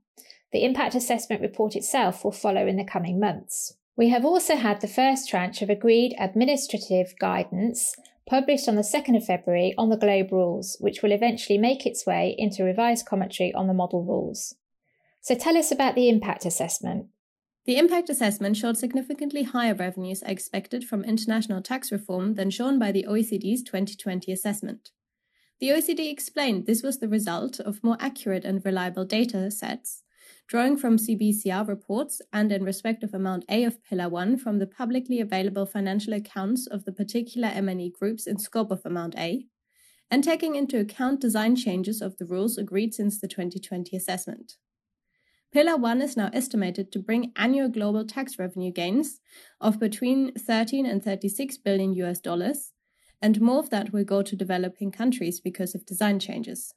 the 0.52 0.64
impact 0.64 0.94
assessment 0.94 1.40
report 1.40 1.74
itself 1.74 2.24
will 2.24 2.32
follow 2.32 2.66
in 2.66 2.76
the 2.76 2.84
coming 2.84 3.18
months. 3.18 3.74
We 3.96 4.08
have 4.10 4.24
also 4.24 4.56
had 4.56 4.80
the 4.80 4.88
first 4.88 5.28
tranche 5.28 5.62
of 5.62 5.70
agreed 5.70 6.14
administrative 6.18 7.14
guidance 7.18 7.94
published 8.28 8.68
on 8.68 8.76
the 8.76 8.82
2nd 8.82 9.16
of 9.16 9.24
February 9.24 9.74
on 9.76 9.88
the 9.88 9.96
GLOBE 9.96 10.30
rules, 10.32 10.76
which 10.80 11.02
will 11.02 11.12
eventually 11.12 11.58
make 11.58 11.84
its 11.84 12.06
way 12.06 12.34
into 12.38 12.64
revised 12.64 13.06
commentary 13.06 13.52
on 13.52 13.66
the 13.66 13.74
model 13.74 14.04
rules. 14.04 14.54
So 15.20 15.34
tell 15.34 15.56
us 15.56 15.70
about 15.70 15.94
the 15.94 16.08
impact 16.08 16.46
assessment. 16.46 17.06
The 17.64 17.76
impact 17.76 18.10
assessment 18.10 18.56
showed 18.56 18.76
significantly 18.76 19.44
higher 19.44 19.74
revenues 19.74 20.22
expected 20.22 20.84
from 20.84 21.04
international 21.04 21.62
tax 21.62 21.92
reform 21.92 22.34
than 22.34 22.50
shown 22.50 22.78
by 22.78 22.90
the 22.90 23.06
OECD's 23.08 23.62
2020 23.62 24.32
assessment. 24.32 24.90
The 25.60 25.68
OECD 25.68 26.10
explained 26.10 26.66
this 26.66 26.82
was 26.82 26.98
the 26.98 27.08
result 27.08 27.60
of 27.60 27.84
more 27.84 27.96
accurate 28.00 28.44
and 28.44 28.64
reliable 28.64 29.04
data 29.04 29.48
sets 29.50 30.02
drawing 30.46 30.76
from 30.76 30.98
CBCR 30.98 31.66
reports 31.66 32.20
and 32.32 32.52
in 32.52 32.64
respect 32.64 33.02
of 33.02 33.14
Amount 33.14 33.44
A 33.48 33.64
of 33.64 33.82
Pillar 33.84 34.08
1 34.08 34.36
from 34.36 34.58
the 34.58 34.66
publicly 34.66 35.20
available 35.20 35.66
financial 35.66 36.12
accounts 36.12 36.66
of 36.66 36.84
the 36.84 36.92
particular 36.92 37.48
MNE 37.48 37.92
groups 37.92 38.26
in 38.26 38.38
scope 38.38 38.70
of 38.70 38.82
Amount 38.84 39.16
A, 39.16 39.46
and 40.10 40.22
taking 40.22 40.54
into 40.54 40.78
account 40.78 41.20
design 41.20 41.56
changes 41.56 42.02
of 42.02 42.18
the 42.18 42.26
rules 42.26 42.58
agreed 42.58 42.92
since 42.92 43.18
the 43.18 43.28
2020 43.28 43.96
assessment. 43.96 44.54
Pillar 45.52 45.76
1 45.76 46.00
is 46.00 46.16
now 46.16 46.30
estimated 46.32 46.90
to 46.92 46.98
bring 46.98 47.32
annual 47.36 47.68
global 47.68 48.06
tax 48.06 48.38
revenue 48.38 48.72
gains 48.72 49.20
of 49.60 49.78
between 49.78 50.32
13 50.32 50.86
and 50.86 51.02
36 51.02 51.58
billion 51.58 51.94
US 51.94 52.20
dollars, 52.20 52.72
and 53.20 53.40
more 53.40 53.58
of 53.58 53.70
that 53.70 53.92
will 53.92 54.04
go 54.04 54.22
to 54.22 54.34
developing 54.34 54.90
countries 54.90 55.40
because 55.40 55.74
of 55.74 55.86
design 55.86 56.18
changes. 56.18 56.74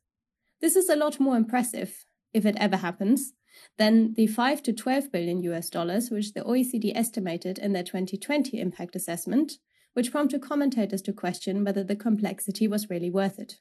This 0.62 0.76
is 0.76 0.90
a 0.90 0.96
lot 0.96 1.20
more 1.20 1.36
impressive, 1.36 2.06
if 2.34 2.46
it 2.46 2.56
ever 2.58 2.78
happens, 2.78 3.34
than 3.78 4.14
the 4.14 4.28
5 4.28 4.64
to 4.64 4.74
12 4.74 5.12
billion 5.12 5.42
US 5.44 5.70
dollars 5.70 6.10
which 6.10 6.34
the 6.34 6.42
OECD 6.42 6.92
estimated 6.96 7.58
in 7.58 7.74
their 7.74 7.84
2020 7.84 8.60
impact 8.60 8.96
assessment, 8.96 9.54
which 9.94 10.12
prompted 10.12 10.42
commentators 10.42 11.02
to 11.04 11.14
question 11.14 11.64
whether 11.64 11.84
the 11.84 11.96
complexity 11.96 12.68
was 12.68 12.90
really 12.90 13.10
worth 13.10 13.40
it. 13.40 13.60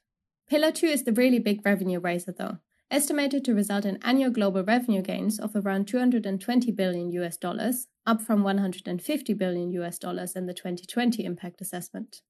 Pillar 0.49 0.71
2 0.71 0.85
is 0.87 1.03
the 1.03 1.13
really 1.13 1.39
big 1.39 1.65
revenue 1.65 1.99
raiser 1.99 2.33
though, 2.37 2.57
estimated 2.91 3.43
to 3.45 3.53
result 3.55 3.85
in 3.85 3.97
annual 4.03 4.29
global 4.29 4.63
revenue 4.63 5.01
gains 5.01 5.39
of 5.39 5.55
around 5.55 5.87
220 5.87 6.71
billion 6.71 7.11
US 7.11 7.37
dollars, 7.37 7.87
up 8.05 8.21
from 8.21 8.43
150 8.43 9.33
billion 9.33 9.71
US 9.71 9.97
dollars 9.97 10.35
in 10.35 10.45
the 10.45 10.53
2020 10.53 11.23
impact 11.25 11.61
assessment. 11.61 12.21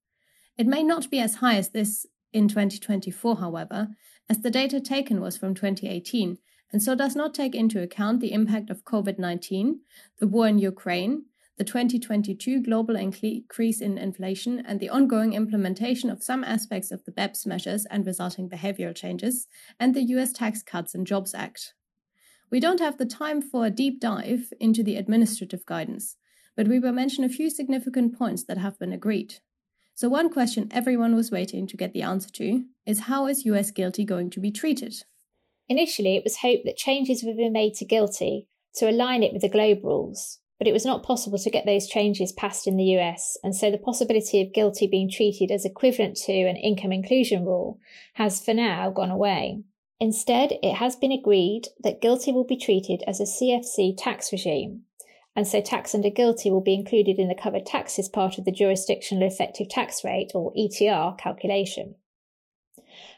It 0.58 0.68
may 0.68 0.84
not 0.84 1.10
be 1.10 1.20
as 1.20 1.36
high 1.36 1.58
as 1.58 1.70
this 1.70 2.06
in 2.32 2.48
2024, 2.48 3.38
however, 3.38 3.90
as 4.30 4.40
the 4.40 4.52
data 4.52 4.80
taken 4.80 5.22
was 5.22 5.38
from 5.38 5.54
2018 5.54 6.38
and 6.76 6.84
so 6.84 6.94
does 6.94 7.16
not 7.16 7.34
take 7.34 7.56
into 7.56 7.82
account 7.82 8.20
the 8.20 8.34
impact 8.34 8.70
of 8.70 8.84
COVID 8.84 9.18
19, 9.18 9.80
the 10.20 10.28
war 10.28 10.46
in 10.46 10.60
Ukraine, 10.60 11.24
the 11.58 11.64
2022 11.64 12.62
global 12.64 12.98
increase 12.98 13.80
in 13.80 13.98
inflation, 13.98 14.62
and 14.66 14.82
the 14.82 14.90
ongoing 14.90 15.32
implementation 15.32 16.10
of 16.10 16.22
some 16.22 16.44
aspects 16.44 16.92
of 16.92 17.06
the 17.06 17.14
BEPS 17.14 17.46
measures 17.46 17.86
and 17.86 18.06
resulting 18.06 18.50
behavioral 18.50 18.94
changes, 18.94 19.48
and 19.80 19.96
the 19.96 20.04
US 20.16 20.34
Tax 20.34 20.62
Cuts 20.62 20.94
and 20.94 21.08
Jobs 21.08 21.34
Act. 21.34 21.76
We 22.52 22.60
don't 22.60 22.82
have 22.82 22.98
the 22.98 23.06
time 23.06 23.42
for 23.42 23.66
a 23.66 23.70
deep 23.70 24.02
dive 24.02 24.52
into 24.60 24.84
the 24.84 24.98
administrative 24.98 25.66
guidance, 25.66 26.18
but 26.58 26.68
we 26.68 26.80
will 26.80 26.92
mention 26.92 27.24
a 27.24 27.30
few 27.30 27.50
significant 27.50 28.20
points 28.20 28.44
that 28.44 28.58
have 28.58 28.78
been 28.78 28.92
agreed. 28.92 29.36
So, 29.94 30.10
one 30.10 30.30
question 30.30 30.68
everyone 30.72 31.16
was 31.16 31.32
waiting 31.32 31.68
to 31.68 31.78
get 31.78 31.94
the 31.94 32.02
answer 32.02 32.30
to 32.32 32.66
is 32.86 33.08
how 33.08 33.28
is 33.28 33.46
US 33.46 33.72
GILTI 33.72 34.06
going 34.06 34.30
to 34.32 34.42
be 34.42 34.52
treated? 34.52 35.06
Initially, 35.68 36.16
it 36.16 36.24
was 36.24 36.38
hoped 36.38 36.66
that 36.66 36.78
changes 36.78 37.24
would 37.24 37.38
be 37.38 37.50
made 37.50 37.74
to 37.76 37.86
GILTI 37.86 38.48
to 38.76 38.90
align 38.90 39.24
it 39.24 39.34
with 39.34 39.42
the 39.42 39.50
GLOBE 39.50 39.84
rules, 39.84 40.40
but 40.60 40.68
it 40.68 40.74
was 40.74 40.86
not 40.86 41.04
possible 41.04 41.40
to 41.40 41.50
get 41.50 41.66
those 41.66 41.88
changes 41.88 42.32
passed 42.32 42.68
in 42.68 42.78
the 42.78 42.98
US, 42.98 43.38
and 43.44 43.56
so 43.56 43.72
the 43.72 43.78
possibility 43.78 44.42
of 44.42 44.54
GILTI 44.54 44.90
being 44.90 45.10
treated 45.10 45.52
as 45.52 45.66
equivalent 45.66 46.18
to 46.18 46.34
an 46.34 46.56
income 46.56 46.92
inclusion 46.92 47.46
rule 47.46 47.80
has 48.14 48.44
for 48.44 48.54
now 48.54 48.92
gone 48.92 49.12
away. 49.12 49.64
Instead, 50.00 50.54
it 50.62 50.76
has 50.76 50.96
been 50.96 51.12
agreed 51.12 51.64
that 51.80 52.02
GILTI 52.02 52.34
will 52.34 52.44
be 52.44 52.58
treated 52.58 53.02
as 53.08 53.20
a 53.20 53.24
CFC 53.24 53.96
tax 53.98 54.32
regime, 54.32 54.84
and 55.36 55.48
so 55.48 55.62
tax 55.62 55.96
under 55.96 56.10
GILTI 56.10 56.52
will 56.52 56.62
be 56.62 56.76
included 56.76 57.18
in 57.18 57.28
the 57.28 57.36
covered 57.36 57.66
taxes 57.66 58.08
part 58.08 58.38
of 58.38 58.46
the 58.46 58.52
jurisdictional 58.52 59.28
effective 59.28 59.68
tax 59.70 60.04
rate, 60.04 60.32
or 60.36 60.54
ETR, 60.54 61.18
calculation. 61.18 61.96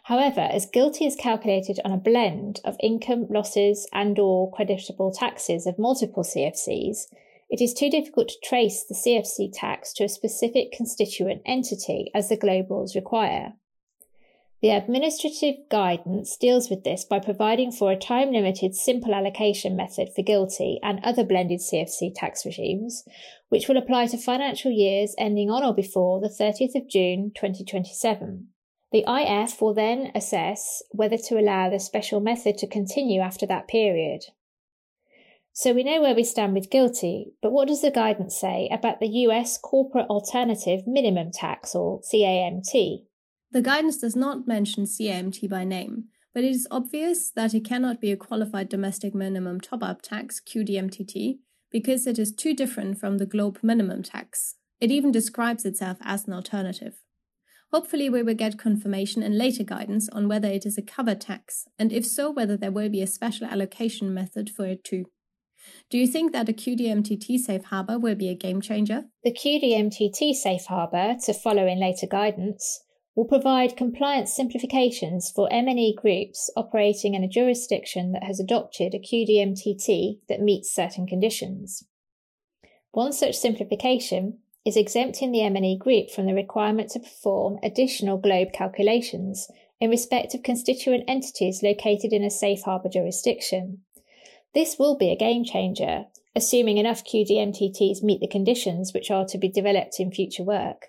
However, 0.08 0.40
as 0.40 0.66
GILTI 0.66 1.06
is 1.06 1.18
calculated 1.18 1.82
on 1.84 1.92
a 1.92 1.98
blend 1.98 2.62
of 2.64 2.78
income, 2.80 3.28
losses, 3.30 3.90
and 3.92 4.18
or 4.18 4.50
creditable 4.50 5.12
taxes 5.12 5.68
of 5.68 5.78
multiple 5.78 6.24
CFCs, 6.24 7.08
it 7.50 7.60
is 7.60 7.74
too 7.74 7.90
difficult 7.90 8.30
to 8.30 8.40
trace 8.42 8.86
the 8.86 8.96
CFC 8.96 9.50
tax 9.52 9.92
to 9.96 10.06
a 10.06 10.10
specific 10.10 10.72
constituent 10.72 11.42
entity 11.46 12.10
as 12.16 12.30
the 12.30 12.38
GLOBE 12.38 12.70
rules 12.70 12.96
require. 12.96 13.56
The 14.62 14.70
administrative 14.70 15.68
guidance 15.70 16.38
deals 16.38 16.70
with 16.70 16.86
this 16.86 17.04
by 17.04 17.20
providing 17.20 17.74
for 17.74 17.92
a 17.92 18.00
time 18.00 18.32
limited 18.32 18.76
simple 18.76 19.14
allocation 19.14 19.76
method 19.76 20.14
for 20.16 20.22
GILTI 20.22 20.80
and 20.82 21.02
other 21.04 21.26
blended 21.26 21.60
CFC 21.60 22.14
tax 22.16 22.46
regimes, 22.46 23.04
which 23.50 23.68
will 23.68 23.76
apply 23.76 24.06
to 24.08 24.18
financial 24.18 24.72
years 24.72 25.16
ending 25.18 25.50
on 25.50 25.66
or 25.66 25.76
before 25.76 26.22
the 26.22 26.30
30th 26.30 26.76
of 26.76 26.88
June 26.88 27.34
2027. 27.36 28.48
The 28.92 29.04
IF 29.08 29.62
will 29.62 29.74
then 29.74 30.12
assess 30.16 30.82
whether 30.92 31.18
to 31.18 31.38
allow 31.38 31.70
the 31.70 31.80
special 31.80 32.20
method 32.20 32.58
to 32.60 32.68
continue 32.68 33.20
after 33.22 33.46
that 33.46 33.68
period. 33.68 34.22
So 35.52 35.74
we 35.74 35.84
know 35.84 36.02
where 36.02 36.16
we 36.16 36.24
stand 36.24 36.54
with 36.54 36.70
GILTI, 36.70 37.32
but 37.42 37.52
what 37.52 37.68
does 37.68 37.82
the 37.82 37.92
guidance 37.92 38.40
say 38.40 38.70
about 38.72 39.00
the 39.00 39.10
US 39.26 39.58
Corporate 39.58 40.06
Alternative 40.08 40.82
Minimum 40.86 41.32
Tax 41.32 41.74
or 41.74 42.00
CAMT? 42.02 43.06
The 43.52 43.62
guidance 43.62 43.98
does 43.98 44.16
not 44.16 44.48
mention 44.48 44.86
CAMT 44.86 45.50
by 45.50 45.64
name, 45.64 46.06
but 46.34 46.44
it 46.44 46.52
is 46.52 46.68
obvious 46.70 47.32
that 47.32 47.56
it 47.56 47.66
cannot 47.66 48.00
be 48.00 48.12
a 48.12 48.18
qualified 48.18 48.70
domestic 48.70 49.16
minimum 49.16 49.60
top 49.60 49.82
up 49.82 50.04
tax 50.04 50.40
QDMTT 50.40 51.40
because 51.72 52.06
it 52.06 52.20
is 52.20 52.32
too 52.32 52.54
different 52.54 53.00
from 53.00 53.18
the 53.18 53.26
globe 53.26 53.58
minimum 53.64 54.04
tax. 54.04 54.56
It 54.80 54.92
even 54.92 55.12
describes 55.12 55.66
itself 55.66 55.98
as 56.02 56.28
an 56.28 56.34
alternative. 56.34 57.02
Hopefully, 57.72 58.10
we 58.10 58.24
will 58.24 58.34
get 58.34 58.58
confirmation 58.58 59.22
and 59.22 59.38
later 59.38 59.64
guidance 59.64 60.08
on 60.10 60.30
whether 60.30 60.48
it 60.48 60.66
is 60.66 60.78
a 60.78 60.82
cover 60.82 61.16
tax, 61.16 61.68
and 61.78 61.92
if 61.92 62.06
so, 62.06 62.32
whether 62.32 62.56
there 62.56 62.72
will 62.72 62.90
be 62.90 63.02
a 63.02 63.08
special 63.08 63.46
allocation 63.46 64.14
method 64.14 64.50
for 64.50 64.66
it 64.66 64.84
too. 64.84 65.06
Do 65.90 65.98
you 65.98 66.08
think 66.08 66.32
that 66.32 66.48
a 66.48 66.54
QDMTT 66.54 67.40
safe 67.40 67.66
harbour 67.66 68.00
will 68.00 68.16
be 68.16 68.30
a 68.30 68.36
game 68.36 68.62
changer? 68.62 69.06
The 69.24 69.34
QDMTT 69.34 70.34
safe 70.34 70.66
harbour, 70.66 71.16
to 71.26 71.34
follow 71.34 71.68
in 71.68 71.80
later 71.80 72.08
guidance, 72.08 72.84
will 73.16 73.26
provide 73.26 73.76
compliance 73.76 74.34
simplifications 74.34 75.32
for 75.32 75.50
MNE 75.50 75.96
groups 75.96 76.52
operating 76.56 77.16
in 77.16 77.24
a 77.24 77.28
jurisdiction 77.28 78.12
that 78.12 78.24
has 78.24 78.40
adopted 78.40 78.94
a 78.94 79.00
QDMTT 79.00 80.20
that 80.30 80.40
meets 80.40 80.72
certain 80.72 81.08
conditions. 81.08 81.84
One 82.92 83.12
such 83.12 83.36
simplification 83.36 84.40
is 84.68 84.76
exempting 84.76 85.32
the 85.32 85.40
MNE 85.40 85.80
group 85.80 86.12
from 86.12 86.26
the 86.26 86.34
requirement 86.34 86.90
to 86.90 87.00
perform 87.00 87.58
additional 87.64 88.18
GLOBE 88.18 88.52
calculations 88.52 89.50
in 89.80 89.90
respect 89.90 90.36
of 90.36 90.44
constituent 90.44 91.06
entities 91.08 91.64
located 91.64 92.12
in 92.12 92.22
a 92.22 92.30
safe 92.30 92.64
harbour 92.64 92.90
jurisdiction. 92.90 93.80
This 94.54 94.78
will 94.78 94.98
be 94.98 95.10
a 95.10 95.16
game 95.16 95.46
changer, 95.46 96.08
assuming 96.36 96.78
enough 96.78 97.06
QDMTTs 97.06 98.04
meet 98.04 98.20
the 98.20 98.28
conditions 98.28 98.94
which 98.94 99.10
are 99.10 99.24
to 99.28 99.38
be 99.38 99.48
developed 99.48 100.02
in 100.02 100.12
future 100.12 100.44
work, 100.44 100.88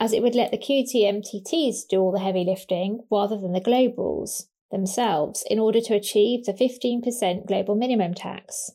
as 0.00 0.14
it 0.14 0.22
would 0.22 0.34
let 0.34 0.50
the 0.50 0.56
QDMTTs 0.56 1.86
do 1.86 2.00
all 2.00 2.12
the 2.12 2.20
heavy 2.20 2.44
lifting 2.44 3.00
rather 3.10 3.36
than 3.36 3.52
the 3.52 3.60
GLOBE 3.60 3.98
rules 3.98 4.46
themselves 4.70 5.44
in 5.50 5.58
order 5.58 5.82
to 5.82 5.94
achieve 5.94 6.46
the 6.46 6.54
15% 6.54 7.46
global 7.46 7.74
minimum 7.74 8.14
tax. 8.14 8.70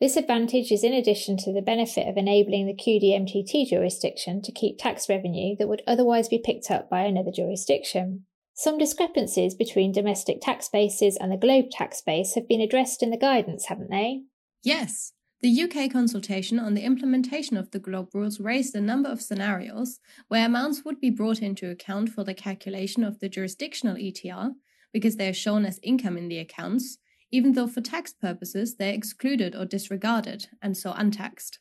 This 0.00 0.16
advantage 0.16 0.72
is 0.72 0.82
in 0.82 0.92
addition 0.92 1.36
to 1.38 1.52
the 1.52 1.62
benefit 1.62 2.08
of 2.08 2.16
enabling 2.16 2.66
the 2.66 2.74
QDMTT 2.74 3.68
jurisdiction 3.68 4.42
to 4.42 4.52
keep 4.52 4.78
tax 4.78 5.08
revenue 5.08 5.54
that 5.58 5.68
would 5.68 5.82
otherwise 5.86 6.28
be 6.28 6.42
picked 6.44 6.70
up 6.70 6.90
by 6.90 7.02
another 7.02 7.30
jurisdiction. 7.30 8.26
Some 8.54 8.76
discrepancies 8.76 9.54
between 9.54 9.92
domestic 9.92 10.40
tax 10.40 10.68
bases 10.68 11.16
and 11.16 11.30
the 11.30 11.36
globe 11.36 11.66
tax 11.70 12.00
base 12.00 12.34
have 12.34 12.48
been 12.48 12.60
addressed 12.60 13.02
in 13.02 13.10
the 13.10 13.16
guidance, 13.16 13.66
haven't 13.66 13.90
they? 13.90 14.22
Yes. 14.62 15.12
The 15.42 15.62
UK 15.62 15.92
consultation 15.92 16.58
on 16.58 16.74
the 16.74 16.84
implementation 16.84 17.56
of 17.56 17.70
the 17.70 17.80
GloBE 17.80 18.14
rules 18.14 18.40
raised 18.40 18.74
a 18.74 18.80
number 18.80 19.10
of 19.10 19.20
scenarios 19.20 20.00
where 20.28 20.46
amounts 20.46 20.84
would 20.84 21.00
be 21.00 21.10
brought 21.10 21.42
into 21.42 21.70
account 21.70 22.08
for 22.08 22.24
the 22.24 22.32
calculation 22.32 23.04
of 23.04 23.20
the 23.20 23.28
jurisdictional 23.28 23.96
ETR 23.96 24.52
because 24.92 25.16
they 25.16 25.28
are 25.28 25.34
shown 25.34 25.66
as 25.66 25.80
income 25.82 26.16
in 26.16 26.28
the 26.28 26.38
accounts, 26.38 26.98
even 27.34 27.54
though 27.54 27.66
for 27.66 27.80
tax 27.80 28.12
purposes 28.12 28.76
they're 28.76 28.94
excluded 28.94 29.56
or 29.56 29.64
disregarded 29.64 30.46
and 30.62 30.76
so 30.76 30.92
untaxed. 30.92 31.58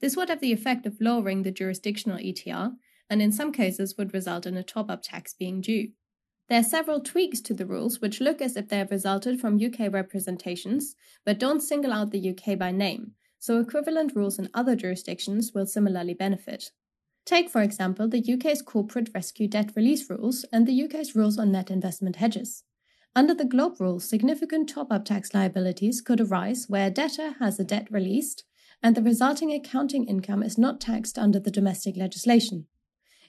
This 0.00 0.16
would 0.16 0.30
have 0.30 0.40
the 0.40 0.54
effect 0.54 0.86
of 0.86 0.96
lowering 1.02 1.42
the 1.42 1.50
jurisdictional 1.50 2.16
ETR 2.18 2.72
and 3.10 3.20
in 3.20 3.30
some 3.30 3.52
cases 3.52 3.94
would 3.98 4.14
result 4.14 4.46
in 4.46 4.56
a 4.56 4.62
top 4.62 4.88
up 4.88 5.02
tax 5.02 5.34
being 5.34 5.60
due. 5.60 5.90
There 6.48 6.60
are 6.60 6.64
several 6.64 7.00
tweaks 7.00 7.42
to 7.42 7.52
the 7.52 7.66
rules 7.66 8.00
which 8.00 8.22
look 8.22 8.40
as 8.40 8.56
if 8.56 8.68
they 8.68 8.78
have 8.78 8.90
resulted 8.90 9.38
from 9.38 9.62
UK 9.62 9.92
representations, 9.92 10.94
but 11.26 11.38
don't 11.38 11.60
single 11.60 11.92
out 11.92 12.10
the 12.10 12.30
UK 12.30 12.58
by 12.58 12.70
name, 12.70 13.12
so 13.38 13.60
equivalent 13.60 14.16
rules 14.16 14.38
in 14.38 14.48
other 14.54 14.76
jurisdictions 14.76 15.52
will 15.52 15.66
similarly 15.66 16.14
benefit. 16.14 16.70
Take, 17.26 17.50
for 17.50 17.60
example, 17.60 18.08
the 18.08 18.24
UK's 18.32 18.62
corporate 18.62 19.10
rescue 19.12 19.46
debt 19.46 19.72
release 19.76 20.08
rules 20.08 20.46
and 20.52 20.66
the 20.66 20.84
UK's 20.84 21.14
rules 21.14 21.36
on 21.36 21.52
net 21.52 21.70
investment 21.70 22.16
hedges. 22.16 22.62
Under 23.16 23.32
the 23.32 23.46
GloBE 23.46 23.80
rules, 23.80 24.04
significant 24.04 24.68
top 24.68 24.92
up 24.92 25.06
tax 25.06 25.32
liabilities 25.32 26.02
could 26.02 26.20
arise 26.20 26.68
where 26.68 26.88
a 26.88 26.90
debtor 26.90 27.36
has 27.38 27.58
a 27.58 27.64
debt 27.64 27.90
released 27.90 28.44
and 28.82 28.94
the 28.94 29.00
resulting 29.00 29.54
accounting 29.54 30.04
income 30.04 30.42
is 30.42 30.58
not 30.58 30.82
taxed 30.82 31.16
under 31.16 31.40
the 31.40 31.50
domestic 31.50 31.96
legislation. 31.96 32.66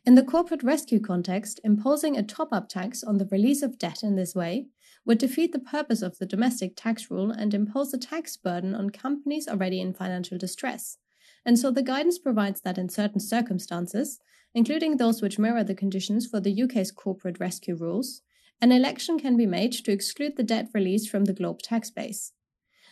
In 0.05 0.15
the 0.15 0.25
corporate 0.25 0.61
rescue 0.61 0.99
context, 0.99 1.61
imposing 1.63 2.17
a 2.17 2.21
top 2.21 2.49
up 2.51 2.67
tax 2.67 3.01
on 3.01 3.17
the 3.17 3.29
release 3.31 3.61
of 3.61 3.79
debt 3.79 4.03
in 4.03 4.17
this 4.17 4.35
way 4.35 4.67
would 5.05 5.19
defeat 5.19 5.53
the 5.53 5.57
purpose 5.59 6.01
of 6.01 6.17
the 6.17 6.25
domestic 6.25 6.73
tax 6.75 7.09
rule 7.09 7.31
and 7.31 7.53
impose 7.53 7.93
a 7.93 7.97
tax 7.97 8.35
burden 8.35 8.75
on 8.75 8.89
companies 8.89 9.47
already 9.47 9.79
in 9.79 9.93
financial 9.93 10.37
distress. 10.37 10.97
And 11.45 11.57
so 11.57 11.71
the 11.71 11.81
guidance 11.81 12.19
provides 12.19 12.59
that 12.61 12.77
in 12.77 12.89
certain 12.89 13.21
circumstances, 13.21 14.19
including 14.53 14.97
those 14.97 15.21
which 15.21 15.39
mirror 15.39 15.63
the 15.63 15.73
conditions 15.73 16.27
for 16.27 16.41
the 16.41 16.63
UK's 16.63 16.91
corporate 16.91 17.39
rescue 17.39 17.75
rules, 17.77 18.21
an 18.61 18.71
election 18.71 19.19
can 19.19 19.37
be 19.37 19.45
made 19.45 19.71
to 19.71 19.91
exclude 19.91 20.35
the 20.35 20.43
debt 20.43 20.69
release 20.73 21.07
from 21.07 21.25
the 21.25 21.33
GloBE 21.33 21.59
tax 21.61 21.91
base. 21.91 22.33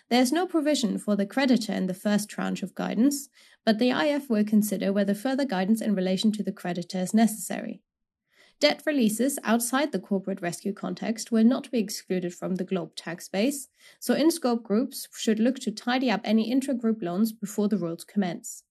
There 0.09 0.21
is 0.21 0.31
no 0.31 0.45
provision 0.45 0.99
for 0.99 1.15
the 1.15 1.25
creditor 1.25 1.73
in 1.73 1.87
the 1.87 1.95
first 1.95 2.29
tranche 2.29 2.61
of 2.61 2.75
guidance, 2.75 3.29
but 3.65 3.79
the 3.79 3.89
IF 3.89 4.29
will 4.29 4.43
consider 4.43 4.93
whether 4.93 5.15
further 5.15 5.45
guidance 5.45 5.81
in 5.81 5.95
relation 5.95 6.31
to 6.33 6.43
the 6.43 6.51
creditor 6.51 6.99
is 6.99 7.13
necessary. 7.13 7.81
Debt 8.59 8.83
releases 8.85 9.39
outside 9.43 9.91
the 9.91 9.99
corporate 9.99 10.41
rescue 10.41 10.71
context 10.71 11.31
will 11.31 11.43
not 11.43 11.71
be 11.71 11.79
excluded 11.79 12.33
from 12.33 12.55
the 12.55 12.63
GloBE 12.63 12.91
tax 12.95 13.27
base, 13.27 13.67
so 13.99 14.13
in 14.13 14.29
scope 14.29 14.63
groups 14.63 15.07
should 15.11 15.39
look 15.39 15.59
to 15.59 15.71
tidy 15.71 16.11
up 16.11 16.21
any 16.23 16.51
intra-group 16.51 17.01
loans 17.01 17.31
before 17.33 17.67
the 17.67 17.77
rules 17.77 18.03
commence. 18.03 18.63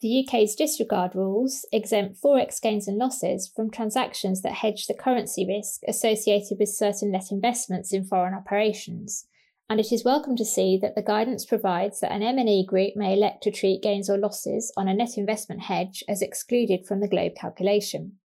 The 0.00 0.24
UK's 0.24 0.54
disregard 0.54 1.16
rules 1.16 1.66
exempt 1.72 2.22
forex 2.22 2.60
gains 2.62 2.86
and 2.86 2.98
losses 2.98 3.48
from 3.48 3.68
transactions 3.68 4.42
that 4.42 4.52
hedge 4.52 4.86
the 4.86 4.94
currency 4.94 5.44
risk 5.44 5.80
associated 5.88 6.60
with 6.60 6.68
certain 6.68 7.10
net 7.10 7.32
investments 7.32 7.92
in 7.92 8.04
foreign 8.04 8.32
operations, 8.32 9.26
and 9.68 9.80
it 9.80 9.90
is 9.90 10.04
welcome 10.04 10.36
to 10.36 10.44
see 10.44 10.78
that 10.80 10.94
the 10.94 11.02
guidance 11.02 11.44
provides 11.44 11.98
that 11.98 12.12
an 12.12 12.22
MNE 12.22 12.66
group 12.66 12.94
may 12.94 13.12
elect 13.12 13.42
to 13.42 13.50
treat 13.50 13.82
gains 13.82 14.08
or 14.08 14.16
losses 14.16 14.72
on 14.76 14.86
a 14.86 14.94
net 14.94 15.18
investment 15.18 15.62
hedge 15.62 16.04
as 16.08 16.22
excluded 16.22 16.86
from 16.86 17.00
the 17.00 17.08
GloBE 17.08 17.34
calculation. 17.34 18.18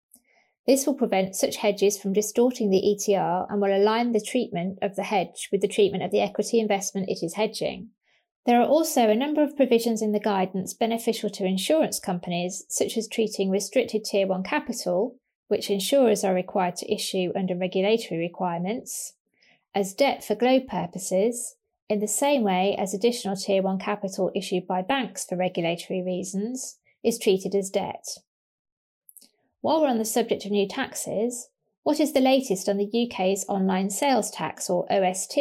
This 0.68 0.86
will 0.86 0.94
prevent 0.94 1.36
such 1.36 1.56
hedges 1.56 1.98
from 1.98 2.13
distorting 2.13 2.70
the 2.70 2.84
ETR 2.84 3.48
and 3.50 3.60
will 3.60 3.75
align 3.75 4.12
the 4.12 4.22
treatment 4.22 4.77
of 4.84 4.96
the 4.96 5.03
hedge 5.03 5.50
with 5.51 5.62
the 5.62 5.68
treatment 5.68 6.03
of 6.03 6.12
the 6.12 6.22
equity 6.22 6.60
investment 6.60 7.10
it 7.10 7.25
is 7.25 7.34
hedging. 7.34 7.89
There 8.45 8.59
are 8.59 8.67
also 8.67 9.07
a 9.09 9.15
number 9.15 9.41
of 9.41 9.55
provisions 9.55 10.01
in 10.01 10.12
the 10.12 10.19
guidance 10.19 10.73
beneficial 10.73 11.29
to 11.29 11.45
insurance 11.45 12.00
companies, 12.00 12.65
such 12.67 12.97
as 12.97 13.07
treating 13.07 13.50
restricted 13.50 14.03
Tier 14.03 14.27
1 14.27 14.43
capital, 14.43 15.15
which 15.47 15.69
insurers 15.69 16.23
are 16.23 16.34
required 16.34 16.75
to 16.77 16.93
issue 16.93 17.32
under 17.36 17.56
regulatory 17.56 18.19
requirements, 18.19 19.13
as 19.73 19.93
debt 19.93 20.23
for 20.23 20.36
GloBE 20.36 20.67
purposes, 20.67 21.56
in 21.88 21.99
the 21.99 22.08
same 22.08 22.43
way 22.43 22.75
as 22.77 22.93
additional 22.93 23.36
Tier 23.36 23.62
1 23.62 23.79
capital 23.79 24.32
issued 24.36 24.67
by 24.67 24.82
banks 24.82 25.25
for 25.25 25.38
regulatory 25.38 26.01
reasons, 26.01 26.79
is 27.01 27.19
treated 27.19 27.56
as 27.56 27.69
debt. 27.69 28.17
While 29.62 29.82
we're 29.82 29.88
on 29.88 29.99
the 29.99 30.06
subject 30.06 30.43
of 30.45 30.51
new 30.51 30.67
taxes, 30.67 31.47
what 31.84 31.99
is 31.99 32.12
the 32.12 32.19
latest 32.19 32.67
on 32.67 32.77
the 32.77 33.10
UK's 33.10 33.45
online 33.47 33.89
sales 33.89 34.32
tax 34.32 34.69
or 34.69 34.86
OST? 34.91 35.38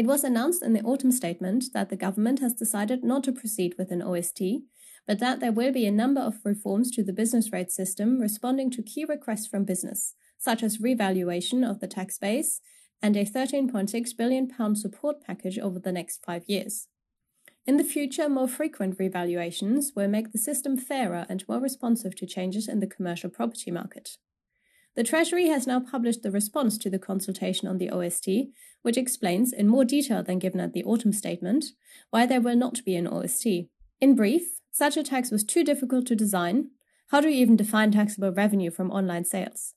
It 0.00 0.06
was 0.06 0.24
announced 0.24 0.62
in 0.62 0.72
the 0.72 0.80
autumn 0.80 1.12
statement 1.12 1.74
that 1.74 1.90
the 1.90 1.94
government 1.94 2.40
has 2.40 2.54
decided 2.54 3.04
not 3.04 3.22
to 3.24 3.32
proceed 3.32 3.74
with 3.76 3.90
an 3.90 4.00
OST, 4.00 4.62
but 5.06 5.18
that 5.18 5.40
there 5.40 5.52
will 5.52 5.72
be 5.74 5.84
a 5.84 5.90
number 5.90 6.22
of 6.22 6.38
reforms 6.42 6.90
to 6.92 7.02
the 7.04 7.12
business 7.12 7.52
rate 7.52 7.70
system 7.70 8.18
responding 8.18 8.70
to 8.70 8.82
key 8.82 9.04
requests 9.04 9.46
from 9.46 9.66
business, 9.66 10.14
such 10.38 10.62
as 10.62 10.80
revaluation 10.80 11.62
of 11.62 11.80
the 11.80 11.86
tax 11.86 12.16
base 12.16 12.62
and 13.02 13.14
a 13.14 13.26
£13.6 13.26 14.16
billion 14.16 14.74
support 14.74 15.22
package 15.22 15.58
over 15.58 15.78
the 15.78 15.92
next 15.92 16.24
five 16.24 16.44
years. 16.46 16.88
In 17.66 17.76
the 17.76 17.84
future, 17.84 18.30
more 18.30 18.48
frequent 18.48 18.96
revaluations 18.96 19.94
will 19.94 20.08
make 20.08 20.32
the 20.32 20.38
system 20.38 20.78
fairer 20.78 21.26
and 21.28 21.46
more 21.46 21.60
responsive 21.60 22.16
to 22.16 22.26
changes 22.26 22.68
in 22.68 22.80
the 22.80 22.86
commercial 22.86 23.28
property 23.28 23.70
market. 23.70 24.16
The 25.00 25.04
Treasury 25.04 25.46
has 25.46 25.66
now 25.66 25.80
published 25.80 26.22
the 26.22 26.30
response 26.30 26.76
to 26.76 26.90
the 26.90 26.98
consultation 26.98 27.66
on 27.66 27.78
the 27.78 27.88
OST, 27.88 28.52
which 28.82 28.98
explains, 28.98 29.50
in 29.50 29.66
more 29.66 29.82
detail 29.82 30.22
than 30.22 30.38
given 30.38 30.60
at 30.60 30.74
the 30.74 30.84
autumn 30.84 31.14
statement, 31.14 31.72
why 32.10 32.26
there 32.26 32.42
will 32.42 32.54
not 32.54 32.84
be 32.84 32.96
an 32.96 33.06
OST. 33.06 33.70
In 34.02 34.14
brief, 34.14 34.60
such 34.70 34.98
a 34.98 35.02
tax 35.02 35.30
was 35.30 35.42
too 35.42 35.64
difficult 35.64 36.04
to 36.08 36.14
design. 36.14 36.72
How 37.08 37.22
do 37.22 37.30
you 37.30 37.40
even 37.40 37.56
define 37.56 37.92
taxable 37.92 38.30
revenue 38.30 38.70
from 38.70 38.90
online 38.90 39.24
sales? 39.24 39.72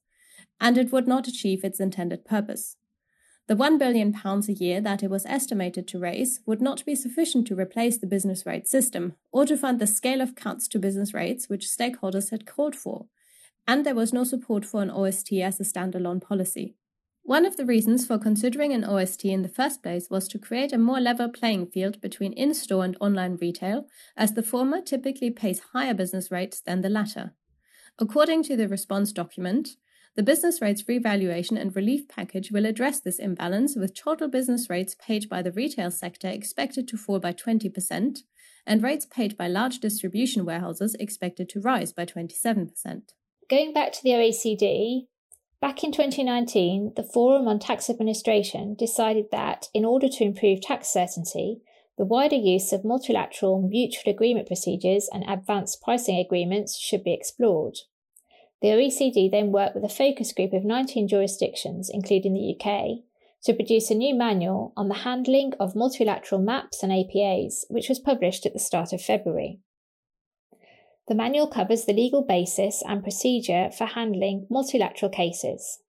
And 0.60 0.78
it 0.78 0.92
would 0.92 1.08
not 1.08 1.30
achieve 1.30 1.64
its 1.64 1.80
intended 1.80 2.26
purpose. 2.26 2.76
The 3.48 3.56
£1 3.56 3.80
billion 3.80 4.14
a 4.14 4.52
year 4.52 4.82
that 4.82 5.04
it 5.04 5.10
was 5.10 5.26
estimated 5.26 5.88
to 5.88 6.00
raise 6.00 6.42
would 6.46 6.62
not 6.62 6.84
be 6.84 6.96
sufficient 6.96 7.48
to 7.48 7.56
replace 7.56 7.98
the 7.98 8.08
business 8.08 8.46
rate 8.46 8.68
system 8.68 9.14
or 9.32 9.46
to 9.46 9.56
fund 9.56 9.80
the 9.80 9.88
scale 9.88 10.20
of 10.20 10.36
cuts 10.36 10.68
to 10.68 10.80
business 10.80 11.14
rates 11.14 11.48
which 11.48 11.70
stakeholders 11.70 12.32
had 12.32 12.46
called 12.46 12.76
for, 12.76 13.06
and 13.68 13.86
there 13.86 13.96
was 13.96 14.14
no 14.14 14.24
support 14.24 14.66
for 14.66 14.82
an 14.82 14.90
OST 14.90 15.34
as 15.34 15.60
a 15.60 15.64
standalone 15.64 16.22
policy. 16.22 16.76
One 17.26 17.46
of 17.46 17.56
the 17.56 17.66
reasons 17.66 18.06
for 18.06 18.20
considering 18.20 18.74
an 18.74 18.84
OST 18.84 19.26
in 19.26 19.44
the 19.44 19.48
first 19.48 19.82
place 19.82 20.10
was 20.10 20.28
to 20.28 20.38
create 20.38 20.74
a 20.74 20.78
more 20.78 21.00
level 21.00 21.30
playing 21.30 21.68
field 21.68 22.02
between 22.02 22.34
in 22.34 22.54
store 22.54 22.84
and 22.84 22.98
online 23.00 23.38
retail, 23.38 23.88
as 24.18 24.34
the 24.34 24.44
former 24.44 24.82
typically 24.82 25.30
pays 25.30 25.62
higher 25.72 25.94
business 25.94 26.32
rates 26.32 26.60
than 26.60 26.82
the 26.82 26.90
latter. 26.90 27.34
According 27.98 28.44
to 28.44 28.58
the 28.58 28.68
response 28.68 29.14
document, 29.14 29.78
the 30.16 30.24
business 30.24 30.62
rates 30.62 30.84
revaluation 30.88 31.56
and 31.56 31.76
relief 31.76 32.10
package 32.10 32.52
will 32.52 32.66
address 32.66 33.00
this 33.00 33.20
imbalance, 33.20 33.78
with 33.78 33.96
total 33.96 34.28
business 34.28 34.70
rates 34.70 34.96
paid 35.00 35.30
by 35.30 35.42
the 35.42 35.52
retail 35.54 35.92
sector 35.92 36.28
expected 36.28 36.90
to 36.90 36.98
fall 36.98 37.20
by 37.20 37.32
20%, 37.32 38.20
and 38.68 38.84
rates 38.84 39.06
paid 39.06 39.38
by 39.38 39.48
large 39.48 39.80
distribution 39.80 40.46
warehouses 40.46 40.94
expected 41.00 41.48
to 41.50 41.62
rise 41.62 41.94
by 41.94 42.06
27%. 42.06 43.14
Going 43.54 43.72
back 43.72 43.94
to 43.94 44.02
the 44.02 44.10
OECD, 44.10 45.06
back 45.62 45.84
in 45.84 45.92
2019, 45.92 46.94
the 46.96 47.04
Forum 47.04 47.48
on 47.48 47.60
Tax 47.60 47.88
Administration 47.88 48.74
decided 48.74 49.26
that, 49.32 49.68
in 49.76 49.86
order 49.86 50.10
to 50.10 50.24
improve 50.24 50.60
tax 50.60 50.88
certainty, 50.88 51.62
the 51.96 52.04
wider 52.04 52.36
use 52.36 52.74
of 52.74 52.84
multilateral 52.84 53.62
mutual 53.62 54.12
agreement 54.12 54.48
procedures 54.48 55.08
and 55.14 55.24
advanced 55.28 55.84
pricing 55.84 56.18
agreements 56.18 56.80
should 56.80 57.04
be 57.04 57.14
explored. 57.14 57.76
The 58.64 58.70
OECD 58.70 59.30
then 59.30 59.52
worked 59.52 59.76
with 59.76 59.84
a 59.84 59.88
focus 59.88 60.34
group 60.34 60.52
of 60.52 60.66
19 60.66 61.08
jurisdictions, 61.08 61.92
including 61.94 62.34
the 62.34 62.56
UK, 62.56 63.04
to 63.44 63.54
produce 63.54 63.92
a 63.92 63.94
new 63.94 64.16
manual 64.16 64.74
on 64.76 64.88
the 64.88 65.04
handling 65.06 65.54
of 65.60 65.76
multilateral 65.76 66.42
MAPs 66.42 66.82
and 66.82 66.92
APAs, 66.92 67.66
which 67.70 67.88
was 67.88 68.00
published 68.00 68.48
at 68.48 68.54
the 68.54 68.58
start 68.58 68.94
of 68.94 69.00
February. 69.00 69.60
The 71.08 71.16
manual 71.16 71.48
covers 71.48 71.86
the 71.86 71.94
legal 71.94 72.24
basis 72.24 72.82
and 72.88 73.04
procedure 73.04 73.70
for 73.78 73.86
handling 73.86 74.48
multilateral 74.50 75.12
cases. 75.12 75.80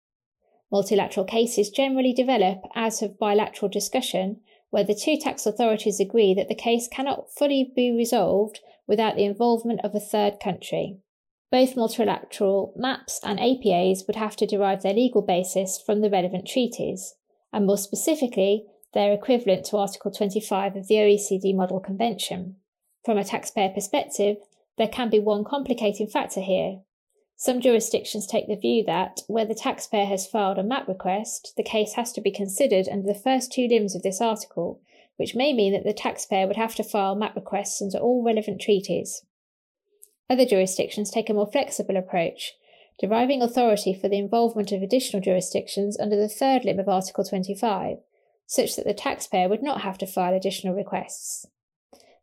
Multilateral 0.72 1.24
cases 1.24 1.70
generally 1.70 2.12
develop 2.12 2.62
out 2.74 3.00
of 3.00 3.18
bilateral 3.18 3.68
discussion 3.68 4.40
where 4.70 4.82
the 4.82 4.94
two 4.94 5.16
tax 5.16 5.46
authorities 5.46 6.00
agree 6.00 6.34
that 6.34 6.48
the 6.48 6.54
case 6.54 6.88
cannot 6.88 7.32
fully 7.32 7.72
be 7.76 7.92
resolved 7.92 8.58
without 8.88 9.14
the 9.14 9.24
involvement 9.24 9.80
of 9.84 9.94
a 9.94 10.00
third 10.00 10.40
country. 10.42 10.98
Both 11.52 11.76
multilateral 11.76 12.74
MAPs 12.76 13.20
and 13.22 13.38
APAs 13.38 14.08
would 14.08 14.16
have 14.16 14.34
to 14.34 14.46
derive 14.46 14.82
their 14.82 14.92
legal 14.92 15.22
basis 15.22 15.80
from 15.80 16.00
the 16.00 16.10
relevant 16.10 16.48
treaties, 16.48 17.14
and 17.52 17.66
more 17.66 17.78
specifically, 17.78 18.66
their 18.94 19.12
equivalent 19.12 19.66
to 19.66 19.76
Article 19.76 20.10
25 20.10 20.74
of 20.74 20.88
the 20.88 20.96
OECD 20.96 21.54
Model 21.54 21.78
Convention. 21.78 22.56
From 23.04 23.16
a 23.16 23.22
taxpayer 23.22 23.68
perspective, 23.68 24.38
there 24.76 24.88
can 24.88 25.10
be 25.10 25.20
one 25.20 25.44
complicating 25.44 26.06
factor 26.06 26.40
here. 26.40 26.80
Some 27.36 27.60
jurisdictions 27.60 28.26
take 28.26 28.46
the 28.46 28.56
view 28.56 28.84
that, 28.84 29.22
where 29.26 29.44
the 29.44 29.54
taxpayer 29.54 30.06
has 30.06 30.26
filed 30.26 30.58
a 30.58 30.62
MAP 30.62 30.88
request, 30.88 31.52
the 31.56 31.62
case 31.62 31.94
has 31.94 32.12
to 32.12 32.20
be 32.20 32.30
considered 32.30 32.88
under 32.88 33.06
the 33.06 33.18
first 33.18 33.52
two 33.52 33.66
limbs 33.66 33.94
of 33.94 34.02
this 34.02 34.20
article, 34.20 34.80
which 35.16 35.34
may 35.34 35.52
mean 35.52 35.72
that 35.72 35.84
the 35.84 35.92
taxpayer 35.92 36.46
would 36.46 36.56
have 36.56 36.74
to 36.76 36.84
file 36.84 37.14
MAP 37.14 37.34
requests 37.36 37.82
under 37.82 37.98
all 37.98 38.24
relevant 38.24 38.60
treaties. 38.60 39.24
Other 40.30 40.46
jurisdictions 40.46 41.10
take 41.10 41.28
a 41.28 41.34
more 41.34 41.50
flexible 41.50 41.96
approach, 41.96 42.54
deriving 42.98 43.42
authority 43.42 43.92
for 43.92 44.08
the 44.08 44.18
involvement 44.18 44.72
of 44.72 44.82
additional 44.82 45.22
jurisdictions 45.22 45.98
under 45.98 46.16
the 46.16 46.28
third 46.28 46.64
limb 46.64 46.78
of 46.78 46.88
Article 46.88 47.24
25, 47.24 47.98
such 48.46 48.76
that 48.76 48.86
the 48.86 48.94
taxpayer 48.94 49.48
would 49.48 49.62
not 49.62 49.82
have 49.82 49.98
to 49.98 50.06
file 50.06 50.34
additional 50.34 50.74
requests. 50.74 51.46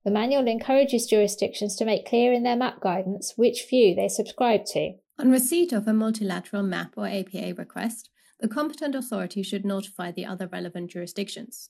The 0.03 0.11
manual 0.11 0.47
encourages 0.47 1.05
jurisdictions 1.05 1.75
to 1.75 1.85
make 1.85 2.07
clear 2.07 2.33
in 2.33 2.41
their 2.43 2.55
MAP 2.55 2.79
guidance 2.79 3.33
which 3.35 3.67
view 3.69 3.93
they 3.93 4.07
subscribe 4.07 4.65
to. 4.67 4.93
On 5.19 5.29
receipt 5.29 5.71
of 5.71 5.87
a 5.87 5.93
multilateral 5.93 6.63
MAP 6.63 6.93
or 6.97 7.07
APA 7.07 7.53
request, 7.55 8.09
the 8.39 8.47
competent 8.47 8.95
authority 8.95 9.43
should 9.43 9.63
notify 9.63 10.11
the 10.11 10.25
other 10.25 10.47
relevant 10.47 10.89
jurisdictions. 10.89 11.69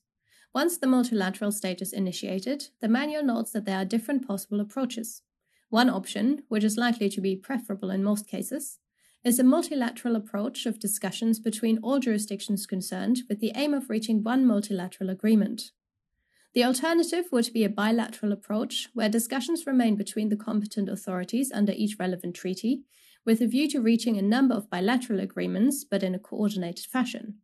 Once 0.53 0.77
the 0.77 0.87
multilateral 0.87 1.51
stage 1.51 1.81
is 1.81 1.91
initiated, 1.91 2.69
the 2.79 2.87
manual 2.87 3.23
notes 3.23 3.51
that 3.51 3.65
there 3.65 3.77
are 3.77 3.85
different 3.85 4.25
possible 4.25 4.61
approaches. 4.61 5.21
One 5.69 5.89
option, 5.89 6.43
which 6.47 6.63
is 6.63 6.77
likely 6.77 7.09
to 7.09 7.21
be 7.21 7.35
preferable 7.35 7.89
in 7.89 8.03
most 8.03 8.27
cases, 8.27 8.79
is 9.23 9.39
a 9.39 9.43
multilateral 9.43 10.15
approach 10.15 10.65
of 10.65 10.79
discussions 10.79 11.39
between 11.39 11.79
all 11.79 11.99
jurisdictions 11.99 12.65
concerned 12.65 13.23
with 13.27 13.39
the 13.39 13.51
aim 13.55 13.73
of 13.73 13.89
reaching 13.89 14.23
one 14.23 14.45
multilateral 14.45 15.09
agreement. 15.09 15.71
The 16.53 16.65
alternative 16.65 17.25
would 17.31 17.53
be 17.53 17.63
a 17.63 17.69
bilateral 17.69 18.33
approach, 18.33 18.89
where 18.93 19.07
discussions 19.07 19.65
remain 19.65 19.95
between 19.95 20.27
the 20.27 20.35
competent 20.35 20.89
authorities 20.89 21.49
under 21.53 21.71
each 21.71 21.95
relevant 21.97 22.35
treaty, 22.35 22.83
with 23.25 23.39
a 23.39 23.47
view 23.47 23.69
to 23.69 23.81
reaching 23.81 24.17
a 24.17 24.21
number 24.21 24.55
of 24.55 24.69
bilateral 24.69 25.21
agreements, 25.21 25.85
but 25.85 26.03
in 26.03 26.13
a 26.13 26.19
coordinated 26.19 26.85
fashion. 26.85 27.35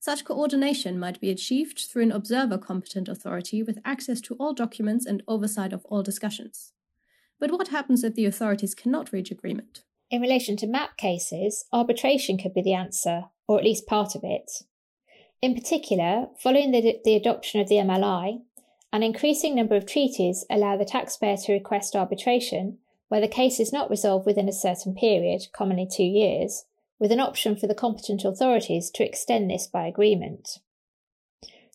Such 0.00 0.24
coordination 0.24 0.98
might 0.98 1.20
be 1.20 1.30
achieved 1.30 1.80
through 1.80 2.04
an 2.04 2.12
observer 2.12 2.56
competent 2.56 3.08
authority 3.08 3.62
with 3.62 3.78
access 3.84 4.20
to 4.22 4.34
all 4.36 4.54
documents 4.54 5.04
and 5.04 5.22
oversight 5.28 5.72
of 5.74 5.84
all 5.86 6.02
discussions. 6.02 6.72
But 7.38 7.50
what 7.50 7.68
happens 7.68 8.04
if 8.04 8.14
the 8.14 8.24
authorities 8.24 8.74
cannot 8.74 9.12
reach 9.12 9.30
agreement? 9.30 9.82
In 10.10 10.22
relation 10.22 10.56
to 10.58 10.66
MAP 10.66 10.96
cases, 10.96 11.66
arbitration 11.72 12.38
could 12.38 12.54
be 12.54 12.62
the 12.62 12.72
answer, 12.72 13.24
or 13.46 13.58
at 13.58 13.64
least 13.64 13.86
part 13.86 14.14
of 14.14 14.22
it. 14.24 14.50
In 15.42 15.54
particular, 15.54 16.28
following 16.38 16.70
the, 16.70 16.98
the 17.04 17.16
adoption 17.16 17.60
of 17.60 17.68
the 17.68 17.76
MLI, 17.76 18.40
an 18.96 19.02
increasing 19.02 19.54
number 19.54 19.76
of 19.76 19.84
treaties 19.84 20.46
allow 20.48 20.74
the 20.74 20.84
taxpayer 20.86 21.36
to 21.36 21.52
request 21.52 21.94
arbitration 21.94 22.78
where 23.08 23.20
the 23.20 23.28
case 23.28 23.60
is 23.60 23.70
not 23.70 23.90
resolved 23.90 24.24
within 24.24 24.48
a 24.48 24.52
certain 24.52 24.94
period, 24.94 25.42
commonly 25.52 25.86
two 25.86 26.02
years, 26.02 26.64
with 26.98 27.12
an 27.12 27.20
option 27.20 27.54
for 27.54 27.66
the 27.66 27.74
competent 27.74 28.24
authorities 28.24 28.90
to 28.90 29.04
extend 29.04 29.50
this 29.50 29.66
by 29.66 29.86
agreement. 29.86 30.60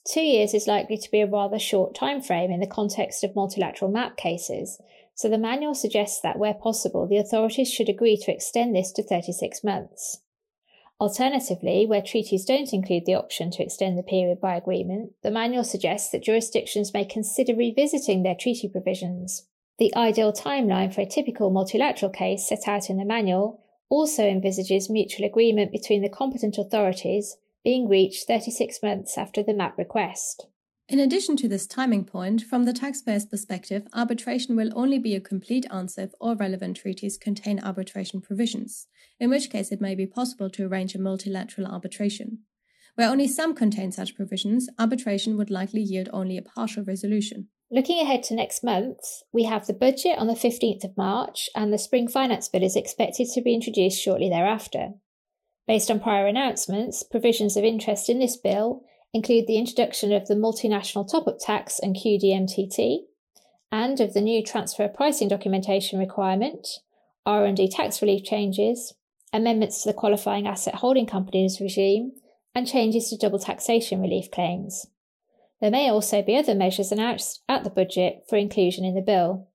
Two 0.04 0.22
years 0.22 0.56
is 0.56 0.66
likely 0.66 0.98
to 0.98 1.12
be 1.12 1.22
a 1.22 1.28
rather 1.28 1.60
short 1.60 1.94
time 1.94 2.22
frame 2.22 2.50
in 2.50 2.60
the 2.60 2.66
context 2.66 3.24
of 3.24 3.36
multilateral 3.36 3.92
MAP 3.92 4.18
cases, 4.18 4.82
so 5.14 5.30
the 5.30 5.38
manual 5.38 5.76
suggests 5.76 6.20
that 6.22 6.40
where 6.40 6.56
possible, 6.56 7.08
the 7.08 7.18
authorities 7.18 7.72
should 7.72 7.88
agree 7.88 8.18
to 8.18 8.34
extend 8.34 8.76
this 8.76 8.92
to 8.94 9.04
36 9.04 9.64
months. 9.64 10.22
Alternatively, 11.02 11.88
where 11.88 12.04
treaties 12.04 12.46
don't 12.46 12.72
include 12.72 13.08
the 13.08 13.16
option 13.16 13.50
to 13.50 13.64
extend 13.64 13.98
the 13.98 14.04
period 14.04 14.40
by 14.40 14.56
agreement, 14.56 15.14
the 15.24 15.32
manual 15.32 15.64
suggests 15.64 16.12
that 16.12 16.22
jurisdictions 16.22 16.94
may 16.94 17.04
consider 17.04 17.56
revisiting 17.56 18.22
their 18.22 18.36
treaty 18.36 18.70
provisions. 18.70 19.48
The 19.80 19.92
ideal 19.96 20.32
timeline 20.32 20.94
for 20.94 21.02
a 21.02 21.08
typical 21.08 21.50
multilateral 21.50 22.12
case 22.12 22.48
set 22.48 22.68
out 22.68 22.88
in 22.88 22.98
the 22.98 23.04
manual 23.04 23.64
also 23.90 24.28
envisages 24.28 24.92
mutual 24.92 25.26
agreement 25.26 25.72
between 25.72 26.04
the 26.04 26.08
competent 26.08 26.60
authorities 26.60 27.36
being 27.64 27.90
reached 27.90 28.28
36 28.28 28.84
months 28.84 29.18
after 29.18 29.42
the 29.42 29.56
MAP 29.56 29.80
request. 29.80 30.46
In 30.92 31.00
addition 31.00 31.38
to 31.38 31.48
this 31.48 31.68
timing 31.68 32.04
point, 32.04 32.42
from 32.42 32.66
the 32.66 32.74
taxpayer's 32.74 33.26
perspective, 33.26 33.88
arbitration 33.94 34.58
will 34.58 34.74
only 34.76 35.00
be 35.00 35.16
a 35.16 35.22
complete 35.22 35.66
answer 35.72 36.02
if 36.02 36.12
all 36.20 36.36
relevant 36.36 36.76
treaties 36.76 37.18
contain 37.18 37.64
arbitration 37.64 38.20
provisions, 38.20 38.88
in 39.18 39.30
which 39.30 39.50
case 39.50 39.72
it 39.72 39.80
may 39.80 39.96
be 39.96 40.06
possible 40.06 40.50
to 40.50 40.68
arrange 40.68 40.94
a 40.94 41.00
multilateral 41.00 41.66
arbitration. 41.66 42.40
Where 42.96 43.10
only 43.10 43.30
some 43.30 43.56
contain 43.56 43.94
such 43.94 44.16
provisions, 44.16 44.68
arbitration 44.78 45.38
would 45.38 45.50
likely 45.50 45.80
yield 45.80 46.10
only 46.12 46.38
a 46.38 46.42
partial 46.42 46.84
resolution. 46.84 47.48
Looking 47.72 48.02
ahead 48.02 48.24
to 48.24 48.36
next 48.36 48.62
month, 48.62 49.00
we 49.32 49.44
have 49.44 49.68
the 49.68 49.74
budget 49.74 50.18
on 50.18 50.28
the 50.28 50.34
15th 50.34 50.84
of 50.84 50.98
March, 50.98 51.50
and 51.56 51.72
the 51.72 51.78
Spring 51.78 52.10
Finance 52.10 52.50
Bill 52.50 52.64
is 52.64 52.76
expected 52.76 53.30
to 53.34 53.42
be 53.42 53.54
introduced 53.54 54.04
shortly 54.04 54.28
thereafter. 54.28 54.90
Based 55.68 55.90
on 55.90 56.02
prior 56.02 56.28
announcements, 56.28 57.02
provisions 57.02 57.56
of 57.56 57.64
interest 57.64 58.10
in 58.10 58.20
this 58.20 58.36
bill 58.36 58.84
include 59.14 59.48
the 59.48 59.58
introduction 59.58 60.12
of 60.12 60.28
the 60.28 60.36
multinational 60.36 61.10
top-up 61.10 61.38
tax 61.40 61.80
and 61.80 61.96
QDMTT, 61.96 63.00
and 63.72 64.00
of 64.00 64.14
the 64.14 64.22
new 64.22 64.44
transfer 64.44 64.88
pricing 64.88 65.28
documentation 65.28 66.00
requirement, 66.00 66.80
R&D 67.26 67.70
tax 67.70 68.02
relief 68.02 68.24
changes, 68.24 68.94
amendments 69.34 69.84
to 69.84 69.90
the 69.90 69.94
qualifying 69.94 70.48
asset 70.48 70.76
holding 70.76 71.06
companies 71.06 71.62
regime, 71.62 72.14
and 72.54 72.68
changes 72.68 73.10
to 73.10 73.18
double 73.18 73.40
taxation 73.40 74.02
relief 74.02 74.30
claims. 74.30 74.88
There 75.62 75.72
may 75.72 75.90
also 75.90 76.22
be 76.22 76.36
other 76.36 76.56
measures 76.56 76.92
announced 76.92 77.44
at 77.48 77.64
the 77.64 77.70
budget 77.70 78.24
for 78.28 78.36
inclusion 78.36 78.84
in 78.84 78.96
the 78.96 79.02
bill. 79.02 79.48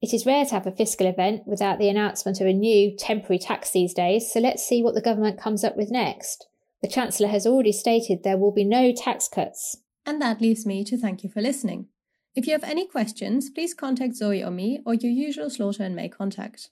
It 0.00 0.14
is 0.14 0.24
rare 0.24 0.44
to 0.44 0.52
have 0.52 0.66
a 0.66 0.72
fiscal 0.72 1.08
event 1.08 1.42
without 1.46 1.78
the 1.78 1.88
announcement 1.88 2.40
of 2.40 2.46
a 2.46 2.52
new 2.52 2.96
temporary 2.96 3.38
tax 3.38 3.70
these 3.70 3.92
days, 3.92 4.32
so 4.32 4.38
let's 4.38 4.66
see 4.66 4.82
what 4.82 4.94
the 4.94 5.02
government 5.02 5.40
comes 5.40 5.64
up 5.64 5.76
with 5.76 5.90
next. 5.90 6.46
The 6.80 6.88
Chancellor 6.88 7.28
has 7.28 7.46
already 7.46 7.72
stated 7.72 8.22
there 8.22 8.38
will 8.38 8.52
be 8.52 8.64
no 8.64 8.92
tax 8.92 9.28
cuts. 9.28 9.76
And 10.06 10.22
that 10.22 10.40
leaves 10.40 10.64
me 10.64 10.84
to 10.84 10.96
thank 10.96 11.22
you 11.22 11.30
for 11.30 11.42
listening. 11.42 11.88
If 12.34 12.46
you 12.46 12.52
have 12.52 12.64
any 12.64 12.86
questions, 12.86 13.50
please 13.50 13.74
contact 13.74 14.14
Zoe 14.14 14.44
or 14.44 14.50
me 14.50 14.80
or 14.86 14.94
your 14.94 15.10
usual 15.10 15.50
Slaughter 15.50 15.82
and 15.82 15.96
May 15.96 16.08
contact. 16.08 16.70